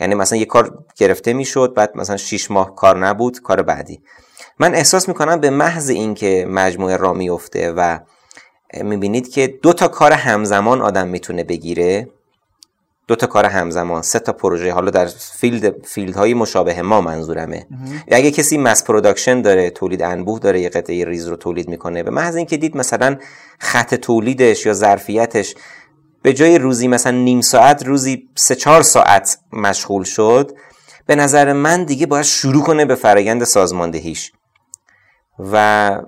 [0.02, 4.00] یعنی مثلا یه کار گرفته می‌شد بعد مثلا 6 ماه کار نبود کار بعدی.
[4.58, 7.98] من احساس می‌کنم به محض اینکه مجموعه را میفته و
[8.82, 12.08] می‌بینید که دو تا کار همزمان آدم می‌تونه بگیره
[13.08, 17.66] دو تا کار همزمان سه تا پروژه حالا در field، field های مشابه ما منظورمه.
[18.08, 22.10] اگه کسی mass production داره تولید انبوه داره یه قطعه ریز رو تولید می‌کنه به
[22.10, 23.16] محض اینکه دید مثلا
[23.58, 25.54] خط تولیدش یا ظرفیتش
[26.22, 30.50] به جای روزی مثلا نیم ساعت روزی سه چهار ساعت مشغول شد
[31.06, 34.32] به نظر من دیگه باید شروع کنه به فرایند سازماندهیش.
[35.52, 36.00] و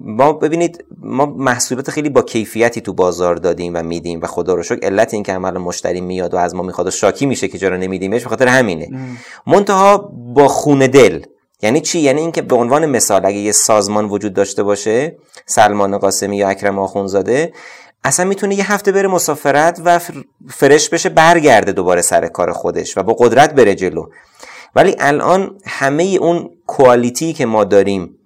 [0.00, 4.62] ما ببینید ما محصولات خیلی با کیفیتی تو بازار دادیم و میدیم و خدا رو
[4.62, 7.58] شکر علت این که عمل مشتری میاد و از ما می‌خواد و شاکی میشه که
[7.58, 8.88] چرا نمیدیمش به خاطر همینه.
[9.46, 9.98] منتها
[10.34, 11.22] با خون دل.
[11.62, 16.36] یعنی چی؟ یعنی اینکه به عنوان مثال اگه یه سازمان وجود داشته باشه سلمان قاسمی
[16.36, 17.52] یا اکرم آخونزاده
[18.04, 20.00] اصلا می‌تونه یه هفته بره مسافرت و
[20.50, 24.06] فرش بشه برگرده دوباره سر کار خودش و با قدرت بره جلو.
[24.76, 28.18] ولی الان همه اون کوالیتی که ما داریم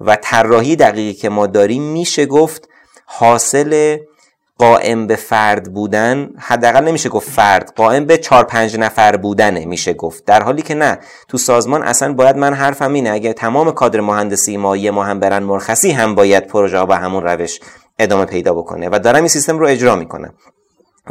[0.00, 2.68] و طراحی دقیقی که ما داریم میشه گفت
[3.06, 3.98] حاصل
[4.58, 9.94] قائم به فرد بودن حداقل نمیشه گفت فرد قائم به چهار پنج نفر بودنه میشه
[9.94, 10.24] گفت.
[10.24, 14.56] در حالی که نه تو سازمان اصلا باید من حرفم اینه اگه تمام کادر مهندسی
[14.56, 17.60] ما یه ما هم برن مرخصی هم باید پروژه به همون روش
[17.98, 20.34] ادامه پیدا بکنه و دارم این سیستم رو اجرا می‌کنم.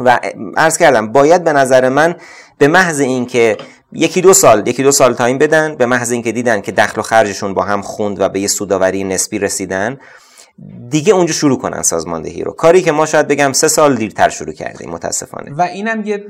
[0.00, 0.20] و
[0.56, 2.14] عرض کردم باید به نظر من
[2.58, 3.56] به محض اینکه
[3.92, 7.02] یکی دو سال یکی دو سال تایم بدن به محض اینکه دیدن که دخل و
[7.02, 9.98] خرجشون با هم خوند و به یه سوداوری نسبی رسیدن
[10.88, 12.52] دیگه اونجا شروع کنن سازماندهی رو.
[12.52, 15.54] کاری که ما شاید بگم سه سال دیرتر شروع کردیم متاسفانه.
[15.54, 16.24] و اینم یه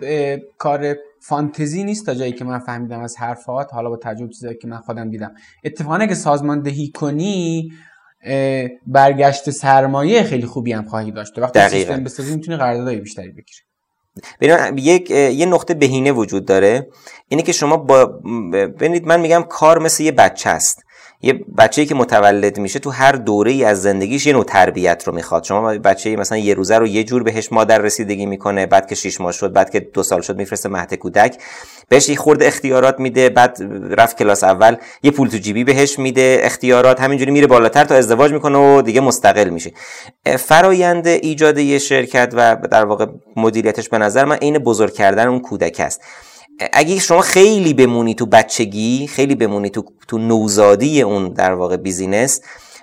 [0.58, 3.72] کار فانتزی نیست تا جایی که من فهمیدم از حرفات.
[3.72, 5.34] حالا با تجربه چیزایی که من خودم دیدم.
[5.64, 7.72] اتفاقا که سازماندهی کنی
[8.86, 11.38] برگشت سرمایه خیلی خوبی هم خواهی داشت.
[11.38, 11.76] وقتی دقیقا.
[11.76, 13.60] سیستم بسازی می‌تونی قراردادهای بیشتری بگیری
[14.40, 16.86] ببین یک یه نقطه بهینه وجود داره.
[17.28, 18.06] اینه که شما با
[18.52, 20.83] ببینید من میگم کار مثل یه بچه است.
[21.24, 25.14] یه بچه‌ای که متولد میشه تو هر دوره ای از زندگیش یه نوع تربیت رو
[25.14, 25.44] می‌خواد.
[25.44, 29.20] شما بچه مثلا یه روزه رو یه جور بهش مادر رسیدگی می‌کنه بعد که 6
[29.20, 31.38] ماه شد بعد که دو سال شد میفرسته مهد کودک
[31.88, 33.58] بهش یه خورده اختیارات میده بعد
[33.90, 38.32] رفت کلاس اول یه پول تو جیبی بهش میده اختیارات همینجوری میره بالاتر تا ازدواج
[38.32, 39.72] می‌کنه و دیگه مستقل میشه.
[40.38, 45.40] فرایند ایجاد یه شرکت و در واقع مدیریتش به نظر من عین بزرگ کردن اون
[45.40, 46.00] کودک است.
[46.72, 52.40] اگه شما خیلی بمونی تو بچگی خیلی بمونی تو, تو نوزادی اون در واقع business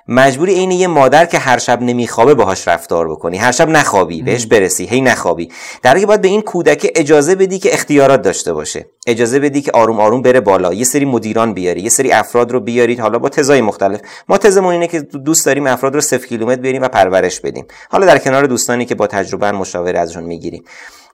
[0.08, 3.38] مجبوری عین یه مادر که هر شب نمیخوابه باهاش رفتار بکنی.
[3.38, 5.50] هر شب نخوابی بهش برسی هی نخوابی.
[5.84, 8.86] در حالی باید به این کودک اجازه بدی که اختیارات داشته باشه.
[9.08, 10.74] اجازه بدی که آروم آروم بره بالا.
[10.74, 13.00] یه سری مدیران بیاری یه سری افراد رو بیارید.
[13.00, 14.02] حالا با تزای مختلف.
[14.30, 17.66] ما تزمون اینه که دوست داریم افراد رو صفر کیلومتر بیاریم و پرورش بدیم.
[17.90, 20.64] حالا در کنار دوستانی که با تجربه مشاوره ازشون می‌گیریم.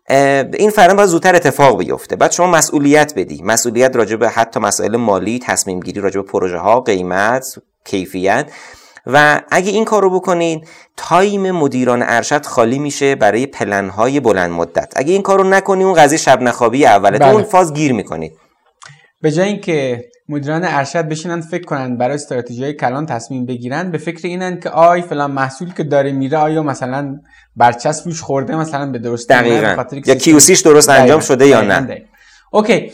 [0.09, 2.15] این فرآیند باید زودتر اتفاق بیفته.
[2.15, 3.41] بعد شما مسئولیت بدی.
[3.43, 7.55] مسئولیت راجع به حتی مسائل مالی تصمیم گیری راجع به پروژه ها قیمت
[7.85, 8.51] کیفیت.
[9.07, 14.93] و اگه این کار رو بکنید تایم مدیران ارشد خالی میشه برای پلنهای بلند مدت.
[14.95, 17.19] اگه این کار رو نکنی اون قضیه شب نخوابی اوله.
[17.19, 17.31] بله.
[17.31, 18.37] اون فاز گیر می‌کنید.
[19.21, 24.27] به جای اینکه مدیران ارشد بشینن فکر کنن برای استراتژی کلان تصمیم بگیرن به فکر
[24.27, 27.19] اینن که آی فلان محصول که داره میره آیا مثلا
[27.55, 29.83] برچسب روش خورده مثلا به درست دقیقاً.
[30.05, 32.05] یا کیوسیش درست انجام شده یا نه؟
[32.51, 32.91] اوکی.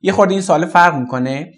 [0.00, 1.52] یه خورده این سوال فرق می‌کنه.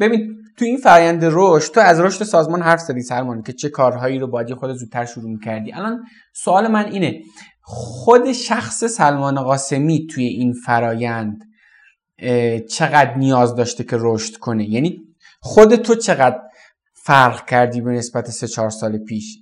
[0.00, 4.18] ببین تو این فرآیند رشد تو از رشد سازمان حرف زدی سلمان که چه کارهایی
[4.18, 5.72] رو باید خود زودتر شروع می‌کردی.
[5.72, 7.20] الان سوال من اینه
[7.62, 11.44] خود شخص سلمان قاسمی توی این فرایند
[12.70, 14.70] چقدر نیاز داشته که رشد کنه.
[14.70, 15.02] یعنی
[15.40, 16.40] خود تو چقدر
[16.94, 19.38] فرق کردی به نسبت سه چهار سال پیش؟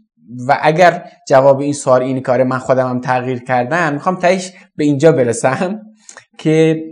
[0.49, 4.85] و اگر جواب این سوال اینه کاره من خودم هم تغییر کردم می‌خوام تایش به
[4.85, 5.81] اینجا برسم
[6.39, 6.85] که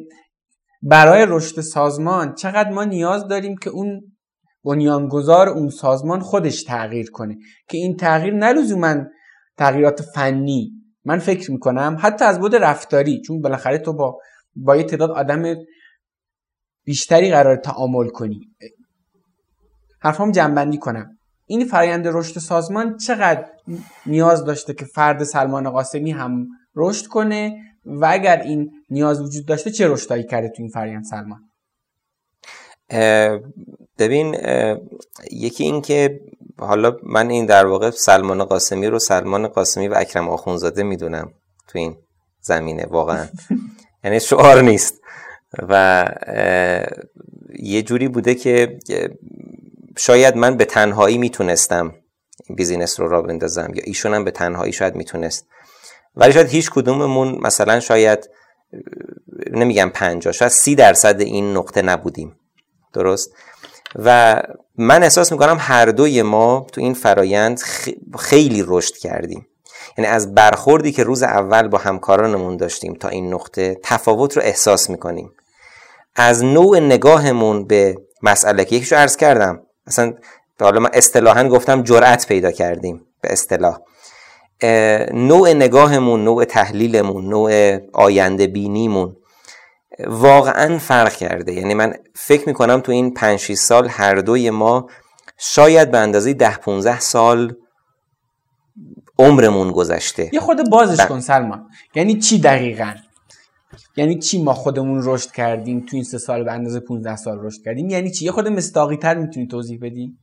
[0.82, 4.00] برای رشد سازمان چقدر ما نیاز داریم که اون
[4.64, 7.36] بنیانگذار اون سازمان خودش تغییر کنه.
[7.68, 8.34] که این تغییر
[8.74, 9.08] من
[9.56, 10.72] تغییرات فنی.
[11.04, 14.18] من فکر می‌کنم حتی از بود رفتاری چون بالاخره تو با
[14.64, 15.56] با یه تعداد آدم
[16.84, 18.40] بیشتری قرار تعامل کنی.
[20.00, 21.18] حرفام جنبندی کنم.
[21.46, 23.46] این فرایند رشد سازمان چقدر
[24.06, 26.46] نیاز داشته که فرد سلمان قاسمی هم
[26.76, 31.40] رشد کنه و اگر این نیاز وجود داشته چه رشدایی کرده تو این فرایند سلمان؟
[33.98, 34.36] ببین
[35.30, 36.20] یکی این که
[36.58, 41.32] حالا من این در واقع سلمان قاسمی رو سلمان قاسمی و اکرم آخونزاده می‌دونم
[41.68, 41.96] تو این
[42.40, 43.26] زمینه واقعا.
[44.04, 45.00] یعنی شعار نیست.
[45.68, 46.04] و
[47.58, 48.78] یه جوری بوده که
[49.98, 51.94] شاید من به تنهایی می‌تونستم
[52.56, 55.46] بیزینس رو را بندازم یا ایشون هم به تنهایی شاید می‌تونست.
[56.16, 58.30] ولی شاید هیچ کدوممون مثلا شاید
[59.50, 62.36] نمیگم پنجا شاید سی درصد این نقطه نبودیم.
[62.92, 63.34] درست؟
[63.94, 64.42] و
[64.76, 67.60] من احساس می‌کنم هر دوی ما تو این فرایند
[68.18, 69.46] خیلی رشد کردیم.
[69.98, 74.90] یعنی از برخوردی که روز اول با همکارانمون داشتیم تا این نقطه تفاوت رو احساس
[74.90, 75.32] می‌کنیم.
[76.16, 80.14] از نوع نگاهمون به مسئله که یکیشو عرض کردم اصلا
[80.60, 83.78] حالا من اصطلاحا گفتم جرأت پیدا کردیم به اصطلاح.
[85.12, 89.16] نوع نگاهمون نوع تحلیلمون نوع آینده بینیمون
[90.06, 91.52] واقعا فرق کرده.
[91.52, 94.86] یعنی من فکر می‌کنم تو این 5 6 سال هر دوی ما
[95.38, 97.54] شاید به اندازه 10 15 سال
[99.20, 100.30] عمرمون گذشته.
[100.32, 101.66] یه خود بازش کن سلمان.
[101.94, 102.94] یعنی چی دقیقا؟
[103.96, 107.62] یعنی چی ما خودمون رشد کردیم؟ تو این سه سال به اندازه 15 سال رشد
[107.64, 110.16] کردیم؟ یعنی چی؟ یه خود مستاقی تر می‌تونی توضیح بدی؟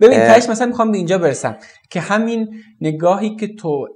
[0.00, 1.56] ببین تاش مثلا می‌خوام به اینجا برسم
[1.90, 2.48] که همین
[2.80, 3.86] نگاهی که تو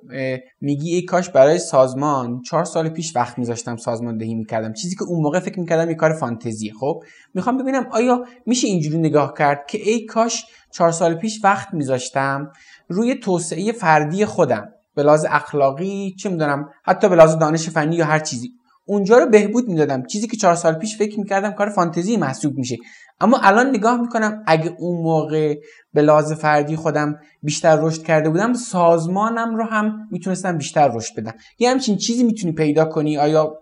[0.61, 4.73] میگی ای کاش برای سازمان چهار سال پیش وقت میذاشتم سازماندهی می‌کردم.
[4.73, 6.73] چیزی که اون موقع فکر می‌کردم یه کار فانتزیه.
[6.81, 7.03] خب
[7.35, 12.53] می‌خوام ببینم آیا میشه اینجوری نگاه کرد که ای کاش چهار سال پیش وقت میذاشتم
[12.89, 14.69] روی توسعه فردی خودم.
[14.95, 18.53] به لحاظ اخلاقی چه می‌دونم حتی به لحاظ دانش فنی یا هر چیزی.
[18.87, 20.07] اونجا رو بهبود می‌دادم.
[20.07, 22.77] چیزی که چهار سال پیش فکر می‌کردم کار فانتزی محسوب میشه.
[23.21, 25.55] اما الان نگاه می‌کنم اگه اون موقع
[25.93, 31.35] به لحاظ فردی خودم بیشتر رشد کرده بودم سازمانم رو هم می‌تونستم بیشتر رشد بدم.
[31.59, 33.59] یه همچین چیزی می‌تونی پیدا کنی؟ آیا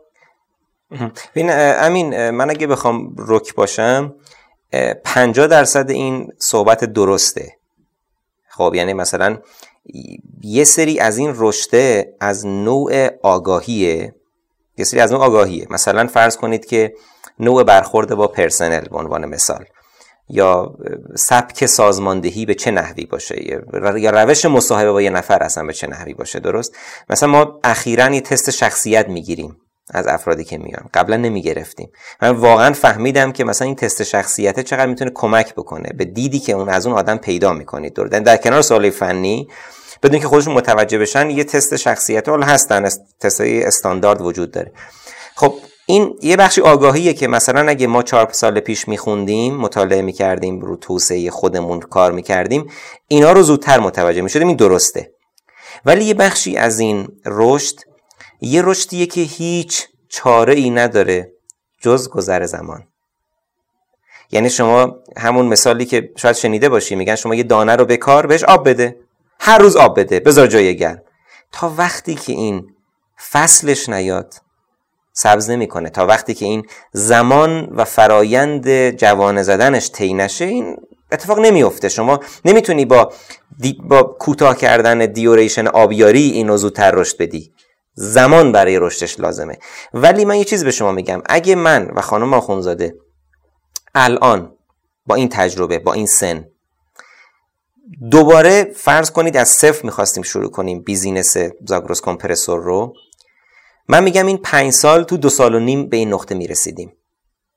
[1.35, 4.15] ببین امین من اگه بخوام رک باشم
[5.05, 7.53] 50 درصد این صحبت درسته.
[8.57, 9.39] خب یعنی مثلا
[10.43, 14.15] یه سری از این رشته از نوع آگاهیه
[14.79, 15.67] یه سری از نوع آگاهیه.
[15.71, 16.95] مثلا فرض کنید که
[17.39, 19.65] نوع برخورد با پرسنل به عنوان مثال
[20.29, 20.75] یا
[21.15, 23.37] سبک سازماندهی به چه نحوی باشه
[23.99, 26.77] یا روش مصاحبه با یه نفر اصلا به چه نحوی باشه درست؟
[27.11, 29.57] مثلا ما اخیرا یه تست شخصیت می‌گیریم.
[29.91, 30.89] از افرادی که میان.
[30.95, 31.91] قبلا نمی‌گرفتیم.
[32.23, 36.53] من واقعا فهمیدم که مثلا این تست شخصیت چقدر می‌تونه کمک بکنه به دیدی که
[36.53, 37.95] اون از اون آدم پیدا می‌کنید.
[37.95, 39.49] در کنار سوال فنی
[40.03, 42.89] بدون که خودشون متوجه بشن یه تست شخصیت حالا هستن.
[43.21, 44.73] تست استاندارد وجود داره.
[45.37, 45.55] خب
[45.87, 50.77] این یه بخشی آگاهیه که مثلا اگه ما چهار سال پیش میخوندیم مطالعه می‌کردیم رو
[50.77, 52.71] توسعه خودمون کار می‌کردیم
[53.09, 54.49] اینا رو زودتر متوجه می‌شدیم.
[54.49, 55.13] این درسته.
[55.85, 57.77] ولی یه بخشی از این رشد
[58.43, 61.33] یه رشدیه که هیچ چاره ای نداره
[61.81, 62.87] جز گذر زمان.
[64.31, 68.27] یعنی شما همون مثالی که شاید شنیده باشی میگن شما یه دانه رو به کار
[68.27, 68.97] بهش آب بده.
[69.41, 71.03] هر روز آب بده بذار جای گرم.
[71.53, 72.75] تا وقتی که این
[73.31, 74.35] فصلش نیاد
[75.13, 75.91] سبز نمی‌کنه.
[75.91, 80.77] تا وقتی که این زمان و فرایند جوانه زدنش طی نشه این
[81.13, 83.13] اتفاق نمیفته شما نمی‌تونی با
[83.83, 87.53] با کوتاه کردن دیوریشن آبیاری اینو زودتر رشد بدی.
[87.95, 89.59] زمان برای رشدش لازمه.
[89.95, 91.23] ولی من یه چیز به شما میگم.
[91.27, 92.95] اگه من و خانم آخونزاده
[93.95, 94.55] الان
[95.07, 96.49] با این تجربه با این سن
[98.11, 101.37] دوباره فرض کنید از صفر می‌خواستیم شروع کنیم بیزینس
[101.67, 102.95] زاگروس کمپرسور رو
[103.89, 106.93] من میگم این پنج سال تو دو سال و نیم به این نقطه می‌رسیدیم.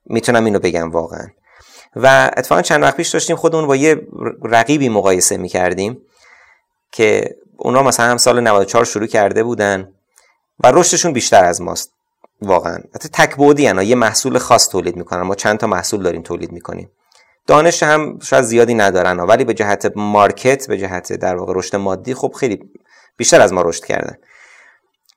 [0.06, 1.26] می‌تونم اینو بگم واقعا.
[1.96, 4.06] و اتفاقا چند وقت پیش داشتیم خودمون با یه
[4.42, 6.02] رقیبی مقایسه می‌کردیم
[6.92, 9.92] که اونا مثلا هم سال 94 شروع کرده بودن.
[10.60, 11.92] و رشدشون بیشتر از ماست.
[12.42, 12.78] واقعا.
[12.94, 15.22] حتی تک بودی یه محصول خاص تولید می‌کنن.
[15.22, 16.90] ما چند تا محصول داریم تولید می‌کنیم.
[17.46, 19.20] دانش هم شاید زیادی ندارن.
[19.20, 22.70] ولی به جهت مارکت به جهت در واقع رشد مادی خب خیلی
[23.16, 24.14] بیشتر از ما رشد کردن.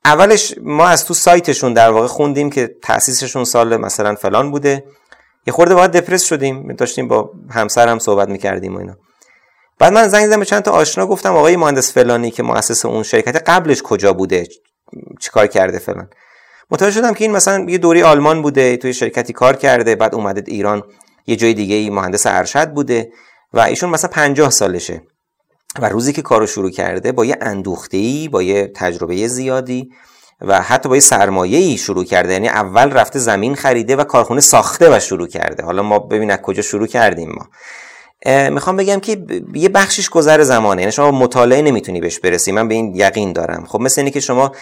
[0.04, 4.84] اولش ما از تو سایتشون در واقع خوندیم که تاسیسشون سال مثلا فلان بوده.
[5.46, 6.72] یه خورده باید دپرس شدیم.
[6.72, 8.96] داشتیم با همسرم صحبت می‌کردیم و اینا.
[9.78, 13.02] بعد من زنگ زدم به چند تا آشنا گفتم آقای مهندس فلانی که مؤسس اون
[13.02, 14.46] شرکت قبلش کجا بوده؟
[15.20, 16.10] چیکار کرده فلان.
[16.70, 20.44] متوجه شدم که این مثلا یه دوری آلمان بوده توی شرکتی کار کرده بعد اومده
[20.46, 20.82] ایران
[21.26, 23.12] یه جای دیگه ای مهندس ارشد بوده
[23.52, 25.02] و ایشون مثلا 50 سالشه.
[25.78, 29.90] و روزی که کارو شروع کرده با یه اندوخته با یه تجربه زیادی
[30.40, 32.32] و حتی با یه سرمایه ای شروع کرده.
[32.32, 35.62] یعنی اول رفته زمین خریده و کارخونه ساخته و شروع کرده.
[35.62, 37.48] حالا ما ببین از کجا شروع کردیم ما.
[38.26, 40.82] می‌خوام بگم که یه بخشش گذر زمانه.
[40.82, 42.52] یعنی شما مطالعه نمی‌تونی بهش برسی.
[42.52, 43.64] من به این یقین دارم.
[43.64, 44.52] خب مثل اینه که شما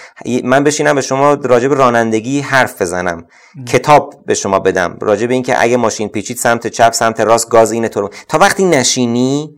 [0.44, 3.26] من بشینم به شما راجع به رانندگی حرف بزنم.
[3.66, 4.98] کتاب به شما بدم.
[5.00, 8.64] راجع به اینکه اگه ماشین پیچید سمت چپ سمت راست گاز اینه تو تا وقتی
[8.64, 9.54] نشینی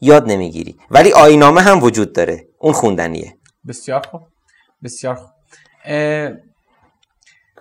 [0.00, 0.76] یاد نمی‌گیری.
[0.90, 2.48] ولی آینامه هم وجود داره.
[2.58, 3.34] اون خوندنیه.
[3.68, 4.20] بسیار خوب.
[4.84, 5.30] بسیار خوب.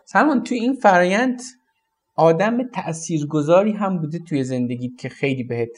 [0.05, 1.41] سلمان تو این فرایند
[2.17, 5.69] آدم تاثیرگذاری هم بوده توی زندگیت که خیلی بهت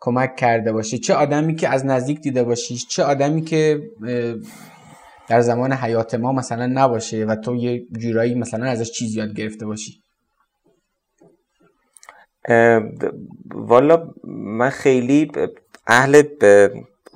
[0.00, 0.98] کمک کرده باشه.
[0.98, 3.82] چه آدمی که از نزدیک دیده باشیش چه آدمی که
[5.28, 9.66] در زمان حیات ما مثلا نباشه و تو یه جورایی مثلا ازش چیز یاد گرفته
[9.66, 10.02] باشی.
[13.54, 15.32] والا من خیلی
[15.86, 16.22] اهل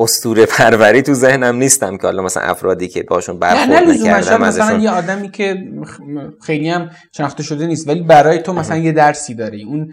[0.03, 4.90] استوره پروری تو ذهنم نیستم که حالا مثلا افرادی که باشون برخورد نکردم مثلا یه
[4.90, 5.57] آدمی که
[6.42, 9.64] خیلی هم شناخته شده نیست ولی برای تو مثلا یه درسی داری.
[9.64, 9.92] اون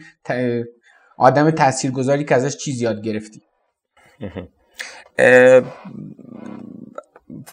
[1.17, 3.41] آدم تاثیرگذاری که ازش چیز یاد گرفتی.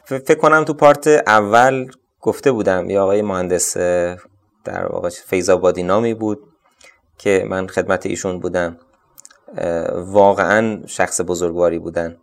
[0.05, 1.87] فکر کنم تو پارت اول
[2.21, 3.77] گفته بودم یه آقای مهندس
[4.65, 6.39] در واقع فیضابادی نامی بود
[7.19, 8.79] که من خدمت ایشون بودم.
[9.95, 12.17] واقعا شخص بزرگواری بودن.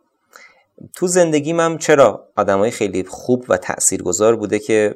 [0.95, 4.95] تو زندگیم هم چرا آدمای خیلی خوب و تاثیرگذار بوده که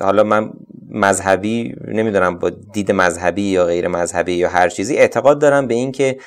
[0.00, 0.50] حالا من
[0.90, 5.92] مذهبی نمی‌دونم با دید مذهبی یا غیر مذهبی یا هر چیزی اعتقاد دارم به این
[5.92, 6.18] که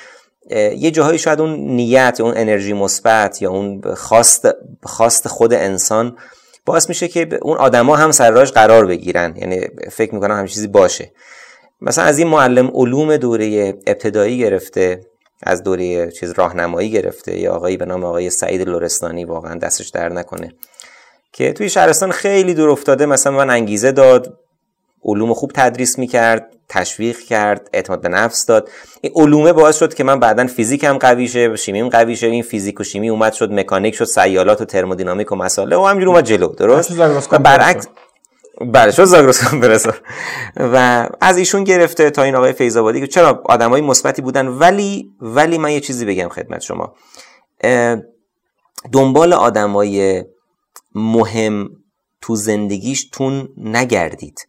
[0.76, 4.48] یه جاهایی شاید اون نیت اون انرژی مثبت یا اون خواست
[4.82, 6.16] خواست خود انسان
[6.66, 9.34] باعث میشه که اون آدما هم سرراش قرار بگیرن.
[9.36, 9.60] یعنی
[9.92, 11.12] فکر می‌کنم همین چیزی باشه.
[11.80, 15.06] مثلا از این معلم علوم دوره ابتدایی گرفته
[15.44, 17.38] از دوره چیز راهنمایی گرفته.
[17.38, 20.52] یا آقایی به نام آقای سعید لورستانی واقعا دستش در نکنه.
[21.32, 23.06] که توی شهرستان خیلی دور افتاده.
[23.06, 24.38] مثلا من انگیزه داد
[25.04, 28.70] علوم خوب تدریس می‌کرد تشویق کرد اعتماد به نفس داد.
[29.00, 32.26] این علومه باعث شد که من بعدا فیزیکم قوی شه شیمیم قوی شه.
[32.26, 36.10] این فیزیک و شیمی اومد شد مکانیک شد سیالات و ترمودینامیک و مسائل و همینجوری
[36.10, 36.48] اومد جلو.
[36.48, 36.92] درست؟
[37.38, 37.86] برعکس
[38.60, 39.94] بله شو زاگرس برسه
[40.56, 45.58] و از ایشون گرفته تا این آقای فیضآبادی که چرا آدمای مثبتی بودن ولی ولی
[45.58, 46.94] من یه چیزی بگم خدمت شما.
[48.92, 50.24] دنبال آدمای
[50.94, 51.70] مهم
[52.20, 54.48] تو زندگیش تون نگردید.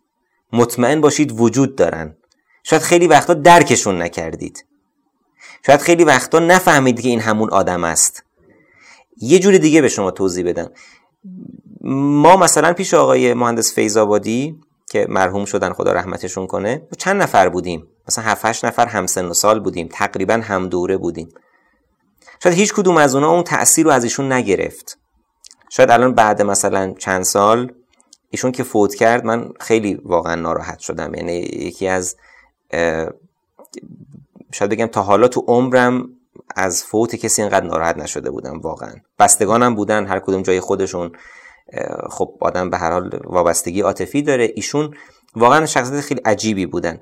[0.54, 2.18] مطمئن باشید وجود دارن.
[2.64, 4.66] شاید خیلی وقتا درکشون نکردید.
[5.66, 8.24] شاید خیلی وقتا نفهمید که این همون آدم است.
[9.22, 10.72] یه جور دیگه به شما توضیح بدم.
[11.88, 14.60] ما مثلا پیش آقای مهندس فیضآبادی
[14.90, 17.88] که مرحوم شدن خدا رحمتشون کنه چند نفر بودیم.
[18.08, 19.90] مثلا 7 8 نفر همسن و سال بودیم.
[19.92, 21.30] تقریبا هم دوره بودیم.
[22.44, 25.00] شاید هیچ کدوم از اونا اون تاثیر رو از ایشون نگرفت.
[25.70, 27.72] شاید الان بعد مثلا چند سال
[28.30, 31.14] ایشون که فوت کرد من خیلی واقعا ناراحت شدم.
[31.14, 32.16] یعنی یکی از
[34.52, 36.10] شاید بگم تا حالا تو عمرم
[36.56, 38.94] از فوت کسی اینقدر ناراحت نشده بودم واقعا.
[39.20, 41.12] بستگانم بودن هر کدوم جای خودشون.
[42.10, 44.52] خب آدم به هر حال وابستگی عاطفی داره.
[44.56, 44.94] ایشون
[45.36, 47.00] واقعا شخصیت خیلی عجیبی بودن.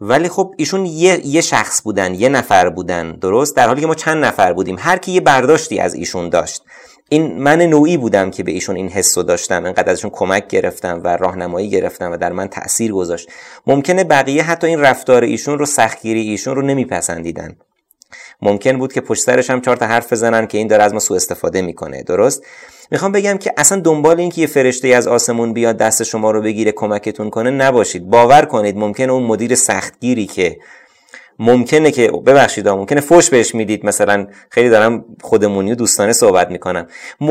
[0.00, 3.94] ولی خب ایشون یه, یه شخص بودن یه نفر بودن درست؟ در حالی که ما
[3.94, 4.76] چند نفر بودیم.
[4.78, 6.62] هر کی یه برداشتی از ایشون داشت.
[7.08, 9.64] این من نوعی بودم که به ایشون این حسو داشتم.
[9.64, 13.28] انقدر ازشون کمک گرفتم و راهنمایی گرفتم و در من تاثیر گذاشت.
[13.66, 17.56] ممکنه بقیه حتی این رفتار ایشون رو سختگیری ایشون رو نمیپسندیدن.
[18.42, 20.98] ممکن بود که پشت سرش هم چهار تا حرف بزنن که این داره از ما
[20.98, 22.02] سوء استفاده می‌کنه.
[22.02, 22.46] درست؟
[22.90, 26.42] می‌خوام بگم که اصلا دنبال این که یه فرشته از آسمون بیاد دست شما رو
[26.42, 28.10] بگیره کمکتون کنه نباشید.
[28.10, 30.58] باور کنید ممکنه اون مدیر سختگیری که
[31.38, 33.86] ممکنه که ببخشید ممکنه فوش بهش می‌دید.
[33.86, 36.86] مثلا خیلی دارم خودمونی و دوستانه صحبت می‌کنم.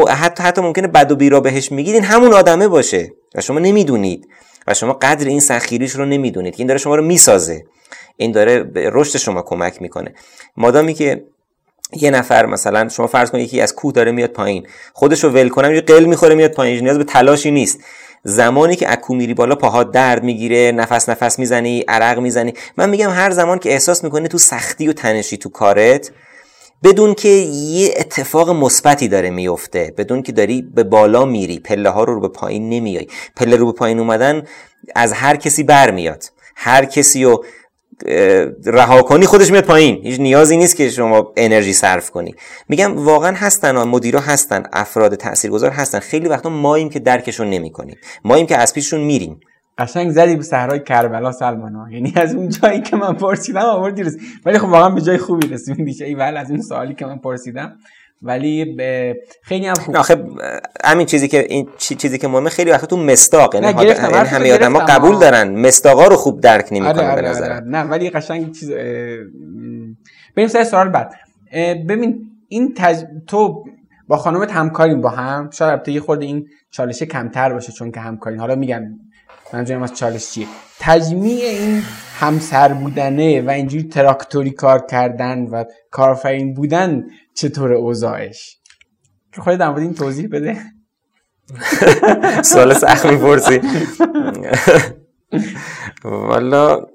[0.09, 3.11] حتی حتی ممکنه بد و بیرا بهش میگید این همون آدمه باشه.
[3.35, 4.27] و شما نمی‌دونید.
[4.67, 6.55] و شما قدر این سخیریش رو نمی‌دونید.
[6.57, 7.63] این داره شما رو می‌سازه.
[8.19, 10.13] این داره به رشد شما کمک می‌کنه.
[10.57, 11.25] مادامی که
[11.93, 15.49] یه نفر مثلا شما فرض کنید یکی از کوه داره میاد پایین خودش رو ول
[15.49, 17.79] کنم یه قل می‌خوره میاد پایین نیاز به تلاشی نیست.
[18.23, 22.53] زمانی که اکو میری بالا پاها درد می‌گیره نفس نفس می‌زنی عرق می‌زنی.
[22.77, 26.11] من میگم هر زمان که احساس می‌کنی تو سختی و تنشی تو کارت
[26.83, 32.03] بدون که یه اتفاق مثبتی داره میفته بدون که داری به بالا میری پله ها
[32.03, 34.43] رو, رو به پایین نمیای پله رو به پایین اومدن
[34.95, 36.23] از هر کسی برمیاد.
[36.55, 37.45] هر کسی رو
[38.65, 39.99] رها کنی خودش میاد پایین.
[40.03, 42.35] هیچ نیازی نیست که شما انرژی صرف کنی.
[42.69, 45.99] میگم واقعا هستن مدیرا هستن افراد تاثیرگذار هستن.
[45.99, 47.97] خیلی وقتا ماییم که درکشون نمی‌کنیم.
[48.23, 49.39] ماییم که از پیششون میریم.
[49.77, 54.21] قشنگ زدی به صحرای کربلا سلمانا یعنی از اون جایی که من پرسیدم آوردی رسید
[54.45, 56.03] ولی خب واقعا به جای خوبی رسیدی.
[56.03, 57.77] ای از اون سوالی که من پرسیدم.
[58.21, 59.95] ولی به خیلی هم خوب.
[59.95, 60.23] آخه
[60.85, 65.19] همین چیزی که این چیزی که مهمه خیلی وقت تو مستاق یعنی, همه آدما قبول
[65.19, 65.59] دارن.
[65.59, 67.63] مستاقا رو خوب درک نمی‌کنن آره آره به نظر آره.
[67.65, 68.71] نه ولی قشنگ چیز
[70.35, 71.13] بریم سر سوال بعد.
[71.89, 73.03] ببین این تج...
[73.27, 73.63] تو
[74.07, 77.99] با خانومت همکاریم با هم؟ شاید البته یه خورده این چالشه کمتر باشه چون که
[77.99, 78.81] همکاریم حالا میگم
[79.53, 80.47] منظورم از چالش چیه؟
[80.79, 81.83] تجمیع این
[82.19, 87.03] همسر بودنه و اینجوری تراکتوری کار کردن و کارفرین بودن
[87.35, 88.57] چطور اوضاعش؟
[89.33, 90.57] که خواهی در این توضیح بده.
[92.41, 93.61] سوال سخت می‌پرسی.
[96.03, 96.85] والا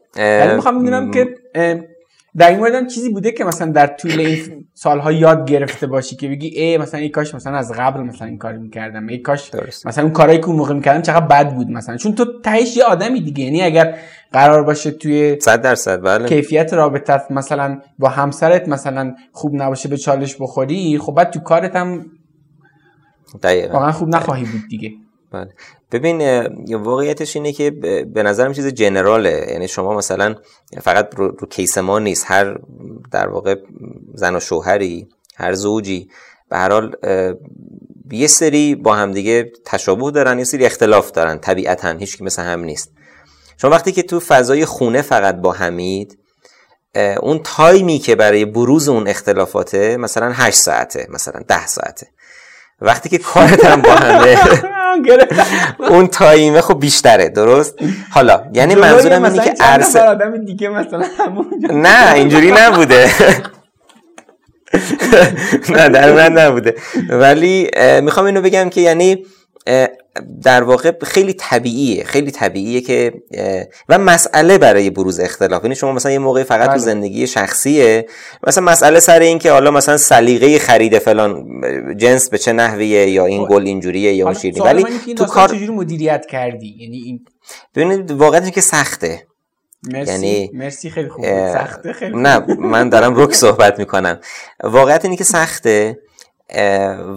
[0.55, 1.35] می‌خوام می‌دونم که
[2.37, 6.28] در این مورد چیزی بوده که مثلا در طول این سالها یاد گرفته باشی که
[6.28, 9.87] بگی ای مثلا ای کاش مثلا از قبل مثلا این کار می‌کردم ای کاش درست.
[9.87, 12.85] مثلا اون کارایی که اون موقع می‌کردم چقدر بد بود مثلا چون تو تهش یه
[12.85, 13.99] آدمی دیگه یعنی اگر
[14.32, 19.97] قرار باشه توی 100 درصد بله کیفیت رابطت مثلا با همسرت مثلا خوب نباشه به
[19.97, 22.07] چالش بخوری خب بعد تو کارت هم
[23.43, 23.74] دقیقا.
[23.74, 24.93] واقعا خوب نخواهی بود دیگه
[25.35, 25.55] بله.
[25.93, 27.70] ببین واقعیتش اینه که
[28.14, 29.47] به نظرم چیز جنراله.
[29.51, 30.35] یعنی شما مثلا
[30.82, 32.24] فقط رو, رو کیس ما نیست.
[32.28, 32.59] هر
[33.12, 33.57] در واقع
[34.14, 36.09] زن و شوهری هر زوجی.
[36.49, 36.97] به هر حال
[38.11, 41.39] یه سری با همدیگه تشابه دارن یه سری اختلاف دارن.
[41.39, 42.93] طبیعتا هیچ مثل هم نیست.
[43.57, 46.18] شما وقتی که تو فضای خونه فقط با همید
[47.22, 52.07] اون تایمی که برای بروز اون اختلافاته مثلا 8 ساعته مثلا 10 ساعته.
[52.80, 54.39] وقتی که کارت هم با همه
[55.78, 57.74] اون تایمه خب بیشتره درست؟
[58.11, 60.01] حالا یعنی منظورم اینه که عرصه
[60.47, 61.05] دیگه مثلا
[61.70, 63.09] نه اینجوری نبوده.
[65.76, 66.74] نه در من نبوده.
[67.09, 67.70] ولی
[68.03, 69.26] می‌خوام اینو بگم که یعنی
[70.43, 73.12] در واقع خیلی طبیعیه خیلی طبیعیه که
[73.89, 75.62] و مسئله برای بروز اختلاف.
[75.62, 76.79] یعنی شما مثلا یه موقع فقط تو بله.
[76.79, 78.07] زندگی شخصیه
[78.47, 81.45] مثلا مسئله سر این که حالا مثلا سلیقه خرید فلان
[81.97, 83.51] جنس به چه نحویه یا این خب.
[83.51, 84.61] گل اینجوریه یا اون شیرینی.
[84.61, 87.25] ولی تو کار چجوری مدیریت کردی؟ یعنی این
[87.75, 89.27] ببینید واقعا که سخته.
[89.83, 94.21] مرسی یعنی مرسی خیلی خوبه سخته خیلی نه من دارم رک صحبت می‌کنم.
[94.65, 95.99] واقعیت اینه که سخته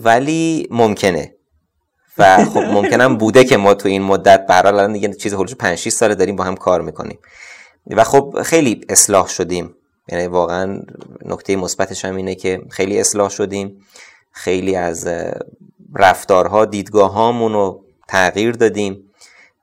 [0.04, 1.37] ولی ممکنه.
[2.18, 5.78] و خب ممکنم بوده که ما تو این مدت برحال الان دیگه چیز حدود 5
[5.78, 7.20] 6 ساله داریم با هم کار می‌کنیم.
[7.88, 9.76] و خب خیلی اصلاح شدیم.
[10.10, 10.82] یعنی واقعا
[11.26, 13.82] نکته مثبتش هم اینه که خیلی اصلاح شدیم.
[14.32, 15.08] خیلی از
[15.96, 19.04] رفتارها دیدگاه هامون رو تغییر دادیم.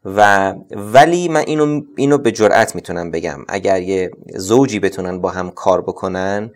[0.04, 3.44] و ولی من اینو, اینو به جرأت می‌تونم بگم.
[3.48, 6.50] اگر یه زوجی بتونن با هم کار بکنن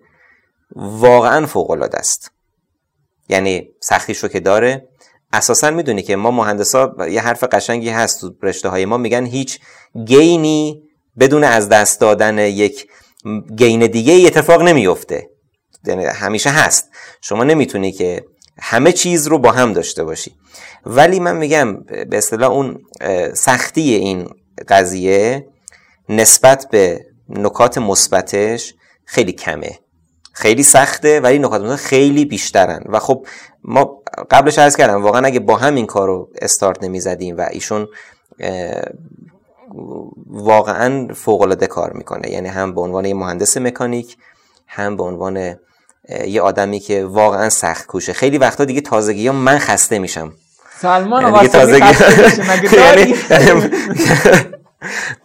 [0.76, 2.30] واقعا فوق العاده است.
[3.28, 4.88] یعنی سختیش رو که داره
[5.33, 9.61] اساسا می‌دونی که ما مهندسا یه حرف قشنگی هست تو رشته های ما میگن هیچ
[10.07, 10.83] گینی
[11.18, 12.89] بدون از دست دادن یک
[13.57, 15.31] گین دیگه اتفاق نمیفته
[15.85, 16.89] یعنی همیشه هست.
[17.20, 18.24] شما نمی‌تونی که
[18.61, 20.35] همه چیز رو با هم داشته باشی.
[20.87, 22.79] ولی من میگم به اصطلاح اون
[23.35, 24.29] سختی این
[24.68, 25.49] قضیه
[26.09, 28.74] نسبت به نکات مثبتش
[29.05, 29.79] خیلی کمه.
[30.33, 32.83] خیلی سخته ولی نکات مثبت خیلی بیشترن.
[32.89, 33.26] و خب
[33.64, 33.97] ما
[34.30, 37.88] قبلش عرض کردم واقعا اگه با هم این کار رو استارت نمی‌زدیم و ایشون
[40.26, 42.30] واقعا فوق العاده کار می‌کنه.
[42.30, 44.16] یعنی هم به عنوان یه مهندس مکانیک
[44.66, 45.56] هم به عنوان
[46.26, 48.12] یه آدمی که واقعا سخت کوشه.
[48.12, 50.32] خیلی وقتا دیگه تازگی ها من خسته میشم.
[50.80, 51.86] سلمان یعنی تازگی
[52.76, 53.14] یعنی-,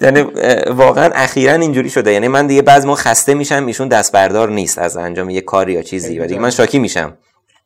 [0.01, 0.21] یعنی
[0.69, 2.11] واقعا اخیرا اینجوری شده.
[2.11, 5.73] یعنی من دیگه بعض ما خسته میشم ایشون دست بردار نیست از انجام یه کاری
[5.73, 6.19] یا چیزی.
[6.19, 7.17] و دیگه من شاکی میشم.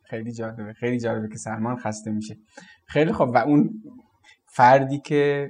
[0.10, 2.38] خیلی جالبه خیلی جالبه که سلمان خسته میشه.
[2.86, 3.70] خیلی خوب و اون
[4.54, 5.50] فردی که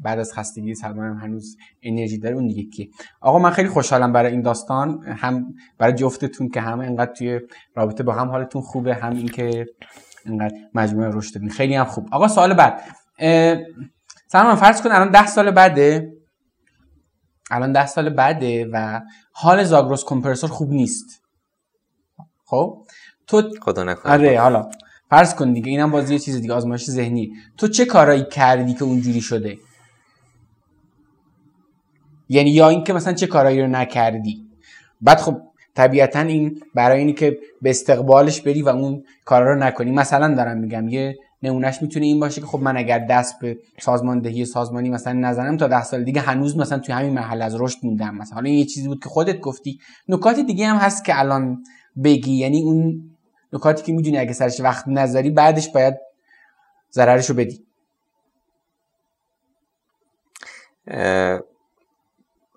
[0.00, 2.88] بعد از خستگی سلمان هم هنوز انرژی داره اون دیگه که
[3.20, 5.04] آقا من خیلی خوشحالم برای این داستان.
[5.06, 7.40] هم برای جفتتون که همه اینقدر توی
[7.74, 9.66] رابطه با هم حالتون خوبه هم اینکه
[10.26, 12.08] اینقدر مجموعه رشد دادین خیلی هم خوب.
[12.12, 12.80] آقا سوال بعد.
[14.28, 16.12] سلمان فرض کن الان ده سال بعده.
[17.50, 19.00] الان ده سال بعده و
[19.32, 21.23] حال زاگروس کمپرسور خوب نیست.
[22.44, 22.84] خب؟
[23.26, 24.12] تو خدا نکنه.
[24.12, 24.70] آره حالا.
[25.10, 27.32] فرض کن دیگه اینم بازی یه چیز دیگه آزمایش ذهنی.
[27.56, 29.58] تو چه کارایی کردی که اونجوری شده؟
[32.28, 34.46] یعنی یا اینکه مثلا چه کارایی رو نکردی؟
[35.00, 35.40] بعد خب
[35.74, 39.90] طبیعتا این برای اینی که به استقبالش بری و اون کارا رو نکنی.
[39.90, 44.44] مثلا دارم میگم یه نمونهش می‌تونه این باشه که خب من اگر دست به سازماندهی
[44.44, 48.14] سازمانی مثلا نزنم تا ده سال دیگه هنوز مثلا توی همین مرحله از رشد موندم.
[48.14, 49.78] مثلا حالا این یه چیزی بود که خودت گفتی.
[50.08, 51.62] نکات دیگه هم هست که الان
[52.04, 52.32] بگی.
[52.32, 53.10] یعنی اون
[53.52, 55.94] نکاتی که می‌دونی اگه سرش وقت نذاری بعدش باید
[56.92, 57.66] ضررش رو بدی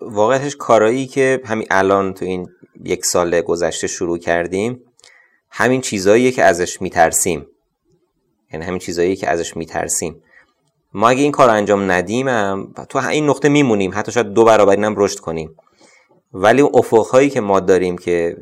[0.02, 2.50] واقعتش کارایی که همین الان تو این
[2.84, 4.84] یک سال گذشته شروع کردیم
[5.50, 7.48] همین چیزهاییه که ازش میترسیم.
[8.54, 10.24] یعنی همین چیزهایی که ازش میترسیم.
[10.94, 13.92] ما اگه این کار انجام ندیم هم تو این نقطه میمونیم.
[13.96, 15.56] حتی شاید دو برابر اینم رشد کنیم.
[16.34, 18.38] ولی اون افقهایی که ما داریم که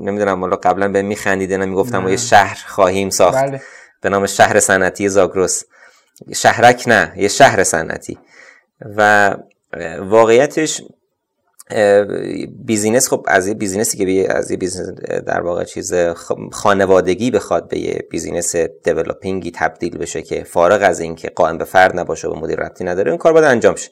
[0.00, 3.44] نمی‌دونم حالا قبلا به میخندیدن می‌گفتم ما یه شهر خواهیم ساخت.
[3.44, 3.62] بله.
[4.00, 5.64] به نام شهر صنعتی زاگرس.
[6.34, 8.18] شهرک نه یه شهر صنعتی.
[8.96, 9.34] و
[10.00, 10.82] واقعیتش
[12.64, 14.88] business خب از یه business ی که از یه business
[15.26, 15.94] در واقع چیز
[16.52, 21.64] خانوادگی بخواد به یه business developing ی تبدیل بشه که فارغ از اینکه قائم به
[21.64, 23.90] فرد نباشه و مدیر ربطی نداره این کار باید انجام شه.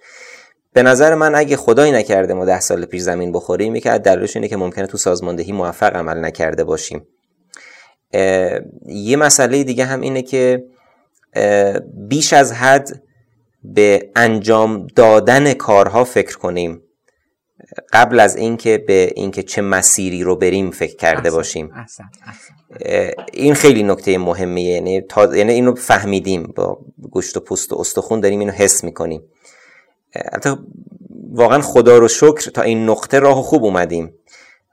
[0.77, 4.37] به نظر من اگه خدایی نکرده ما ده سال پیش زمین بخوریم یکی از دلایلش
[4.37, 7.07] اینه که ممکنه تو سازماندهی موفق عمل نکرده باشیم.
[8.87, 10.65] یه مسئله دیگه هم اینه که
[12.09, 13.03] بیش از حد
[13.65, 16.83] به انجام دادن کارها فکر کنیم.
[17.93, 21.71] قبل از اینکه به اینکه چه مسیری رو بریم فکر کرده باشیم.
[23.33, 24.75] این خیلی نکته مهمیه.
[24.75, 25.37] یعنی تا...
[25.37, 26.43] یعنی اینو فهمیدیم.
[26.57, 26.79] با
[27.11, 29.23] گوشت و پوست و استخون داریم اینو حس می‌کنیم.
[30.33, 30.57] البته
[31.33, 34.13] واقعا خدا رو شکر تا این نقطه راه خوب اومدیم.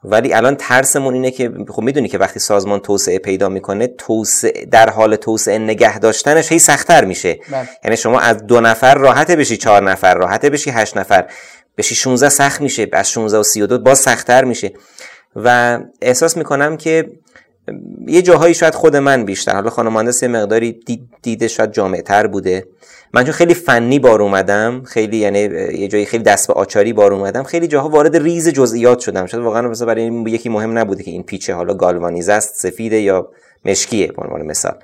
[0.03, 4.89] ولی الان ترسمون اینه که خب می‌دونی که وقتی سازمان توسعه پیدا می‌کنه توسعه در
[4.89, 7.39] حال توسعه نگه داشتنش هی سختتر میشه.
[7.51, 7.69] بله.
[7.83, 11.25] یعنی شما از دو نفر راحت بشی چهار نفر راحت بشی هشت نفر
[11.77, 12.87] بشی 16 سخت میشه.
[12.93, 14.73] از 16 و 32 باز سختتر میشه.
[15.35, 17.07] و احساس می‌کنم که
[18.07, 19.53] یه جاهایی شاید خود من بیشتر.
[19.53, 20.79] حالا خانم مهندس یه مقداری
[21.21, 22.67] دیده شاید جامعه تر بوده.
[23.13, 27.13] من چون خیلی فنی بار اومدم خیلی یعنی یه جایی خیلی دست به آچاری بار
[27.13, 29.25] اومدم خیلی جاها وارد ریز جزئیات شدم.
[29.25, 33.29] شاید واقعا مثلا برای یکی مهم نبوده که این پیچه حالا گالوانیزه است سفیده یا
[33.65, 34.75] مشکیه به عنوان مثال.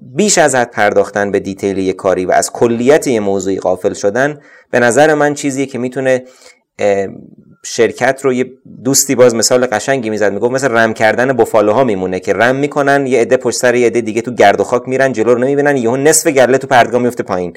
[0.00, 4.40] بیش از حد پرداختن به دیتیل یه کاری و از کلیت یه موضوعی قافل شدن
[4.70, 6.24] به نظر من چیزیه که می‌تونه
[7.64, 8.50] شرکت رو یه
[8.84, 13.20] دوستی باز مثال قشنگی می‌زد می‌گفت مثل رم کردن بفالوها میمونه که رم می‌کنن یه
[13.20, 15.96] عده پشت سر یه عده دیگه تو گرد و خاک میرن جلو رو نمی‌بینن یهو
[15.96, 17.56] نصف گله تو پرتگاه میفته پایین.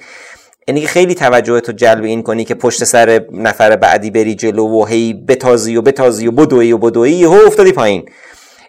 [0.68, 4.86] یعنی خیلی توجه تو جلب این کنی که پشت سر نفر بعدی بری جلو و
[4.86, 8.10] هی بتازی و بتازی و بدوی و بدوی یهو افتادی پایین.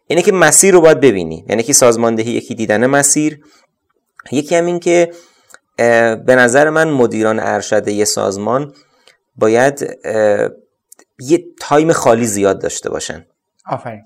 [0.07, 1.45] اینه که مسیر رو باید ببینی.
[1.49, 3.41] یعنی که سازماندهی یکی دیدن مسیر.
[4.33, 5.11] یکی هم این که
[6.27, 8.73] به نظر من مدیران ارشد یه سازمان
[9.37, 9.99] باید
[11.19, 13.27] یه تایم خالی زیاد داشته باشن.
[13.67, 14.05] آفرین.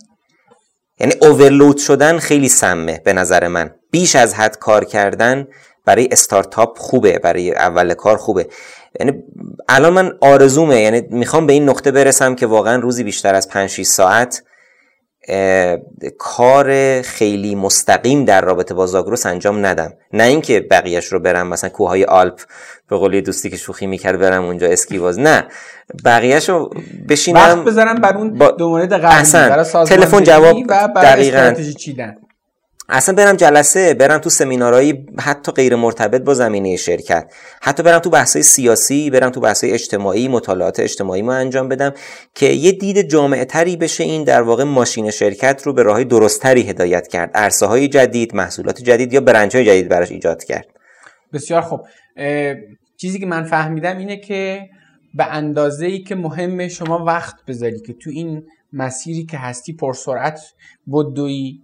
[1.00, 3.74] یعنی اوورلود شدن خیلی سمه به نظر من.
[3.90, 5.48] بیش از حد کار کردن
[5.84, 8.48] برای استارتاپ خوبه برای اول کار خوبه.
[9.00, 9.22] یعنی
[9.68, 13.70] الان من آرزومه یعنی می‌خوام به این نقطه برسم که واقعا روزی بیشتر از 5
[13.70, 14.42] 6 ساعت
[16.18, 19.92] کار خیلی مستقیم در رابطه با زاگروس انجام ندم.
[20.12, 22.40] نه اینکه بقیهش رو برم مثلا کوههای آلپ
[22.88, 25.44] به قولی دوستی که شوخی می‌کرد برم اونجا اسکی باز نه
[26.04, 26.70] بقیهش رو
[27.08, 28.32] بشینم وقت بذارم بر اون.
[28.58, 31.54] دو مورد قبلی تلفن جواب و دقیقاً.
[31.78, 32.16] چیدن.
[32.90, 37.32] اصلا برم جلسه برم تو سمینارهایی حتی غیر مرتبط با زمینه شرکت.
[37.62, 41.92] حتی برم تو بحثای سیاسی برم تو بحثای اجتماعی مطالعات اجتماعی ما انجام بدم
[42.34, 46.62] که یه دید جامعه تری بشه این در واقع ماشین شرکت رو به راهی درستتری
[46.62, 47.30] هدایت کرد.
[47.34, 50.66] عرصه های جدید محصولات جدید یا برنج های جدید براش ایجاد کرد.
[51.32, 51.80] بسیار خوب.
[52.96, 54.68] چیزی که من فهمیدم اینه که
[55.14, 60.40] به اندازه ای که مهمه شما وقت بذاری که تو این مسیری که هستی پرسرعت
[60.92, 61.60] بدوی